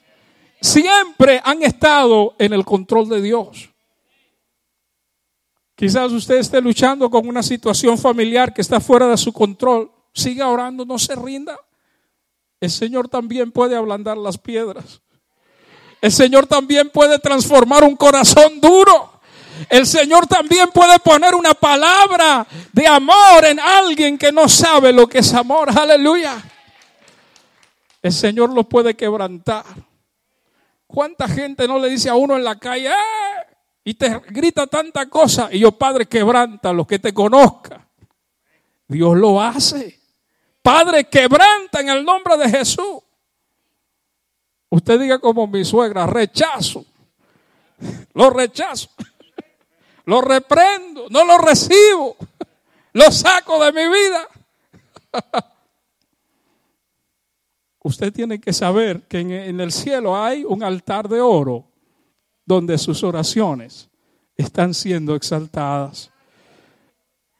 Siempre 0.62 1.42
han 1.44 1.62
estado 1.62 2.34
en 2.38 2.54
el 2.54 2.64
control 2.64 3.10
de 3.10 3.20
Dios. 3.20 3.68
Quizás 5.74 6.10
usted 6.10 6.36
esté 6.36 6.62
luchando 6.62 7.10
con 7.10 7.28
una 7.28 7.42
situación 7.42 7.98
familiar 7.98 8.54
que 8.54 8.62
está 8.62 8.80
fuera 8.80 9.08
de 9.08 9.18
su 9.18 9.30
control. 9.30 9.92
Siga 10.14 10.48
orando, 10.48 10.86
no 10.86 10.98
se 10.98 11.14
rinda. 11.16 11.54
El 12.58 12.70
Señor 12.70 13.08
también 13.08 13.52
puede 13.52 13.76
ablandar 13.76 14.16
las 14.16 14.38
piedras. 14.38 15.02
El 16.00 16.12
Señor 16.12 16.46
también 16.46 16.88
puede 16.88 17.18
transformar 17.18 17.84
un 17.84 17.94
corazón 17.94 18.58
duro. 18.58 19.15
El 19.68 19.86
Señor 19.86 20.26
también 20.26 20.70
puede 20.70 20.98
poner 21.00 21.34
una 21.34 21.54
palabra 21.54 22.46
de 22.72 22.86
amor 22.86 23.44
en 23.44 23.58
alguien 23.58 24.18
que 24.18 24.30
no 24.32 24.48
sabe 24.48 24.92
lo 24.92 25.06
que 25.06 25.18
es 25.18 25.34
amor. 25.34 25.68
Aleluya. 25.76 26.42
El 28.02 28.12
Señor 28.12 28.50
lo 28.50 28.64
puede 28.64 28.94
quebrantar. 28.94 29.64
¿Cuánta 30.86 31.26
gente 31.26 31.66
no 31.66 31.78
le 31.78 31.88
dice 31.88 32.08
a 32.08 32.14
uno 32.14 32.36
en 32.36 32.44
la 32.44 32.56
calle, 32.58 32.88
¡Eh! 32.88 33.56
y 33.84 33.94
te 33.94 34.20
grita 34.28 34.66
tanta 34.66 35.06
cosa? 35.06 35.48
Y 35.50 35.60
yo, 35.60 35.72
Padre, 35.72 36.06
quebranta 36.06 36.72
los 36.72 36.86
que 36.86 36.98
te 36.98 37.12
conozca. 37.12 37.86
Dios 38.86 39.16
lo 39.16 39.40
hace. 39.40 39.98
Padre, 40.62 41.08
quebranta 41.08 41.80
en 41.80 41.88
el 41.88 42.04
nombre 42.04 42.36
de 42.36 42.48
Jesús. 42.48 43.02
Usted 44.68 45.00
diga 45.00 45.18
como 45.18 45.46
mi 45.46 45.64
suegra, 45.64 46.06
rechazo. 46.06 46.84
Lo 48.14 48.30
rechazo. 48.30 48.90
Lo 50.06 50.20
reprendo. 50.22 51.06
No 51.10 51.24
lo 51.24 51.38
recibo. 51.38 52.16
Lo 52.92 53.12
saco 53.12 53.62
de 53.62 53.72
mi 53.72 53.86
vida. 53.88 54.26
Usted 57.82 58.12
tiene 58.12 58.40
que 58.40 58.52
saber 58.52 59.02
que 59.02 59.20
en, 59.20 59.60
el 59.60 59.70
cielo 59.70 60.16
hay 60.16 60.44
un 60.44 60.64
altar 60.64 61.08
de 61.08 61.20
oro 61.20 61.66
donde 62.44 62.78
sus 62.78 63.04
oraciones 63.04 63.88
están 64.36 64.74
siendo 64.74 65.14
exaltadas. 65.14 66.10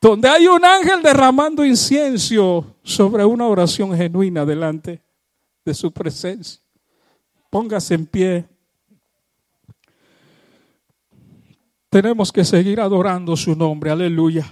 Donde 0.01 0.29
hay 0.29 0.47
un 0.47 0.65
ángel 0.65 1.03
derramando 1.03 1.65
incienso 1.65 2.77
sobre 2.83 3.25
una 3.25 3.49
oración 3.49 3.97
genuina 3.97 4.45
delante 4.45 5.03
de 5.65 5.75
su 5.75 5.91
presencia. 5.91 6.61
Póngase 7.51 7.95
en 7.95 8.07
pie. 8.07 8.49
Tenemos 11.89 12.33
que 12.33 12.45
seguir 12.45 12.81
adorando 12.81 13.37
su 13.37 13.55
nombre. 13.55 13.91
Aleluya. 13.91 14.47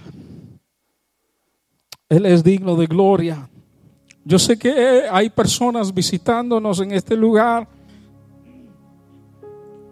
Él 2.09 2.25
es 2.25 2.43
digno 2.43 2.75
de 2.75 2.87
gloria. 2.87 3.49
Yo 4.23 4.39
sé 4.39 4.57
que 4.57 5.03
hay 5.11 5.29
personas 5.29 5.93
visitándonos 5.93 6.79
en 6.79 6.91
este 6.91 7.15
lugar. 7.15 7.67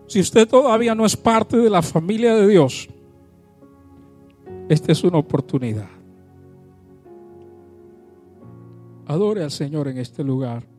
Si 0.08 0.20
usted 0.20 0.48
todavía 0.48 0.96
no 0.96 1.06
es 1.06 1.16
parte 1.16 1.58
de 1.58 1.70
la 1.70 1.82
familia 1.82 2.36
de 2.36 2.48
Dios, 2.48 2.90
esta 4.70 4.92
es 4.92 5.04
una 5.04 5.18
oportunidad. 5.18 5.90
Adore 9.06 9.44
al 9.44 9.52
Señor 9.52 9.88
en 9.88 9.98
este 9.98 10.24
lugar. 10.24 10.73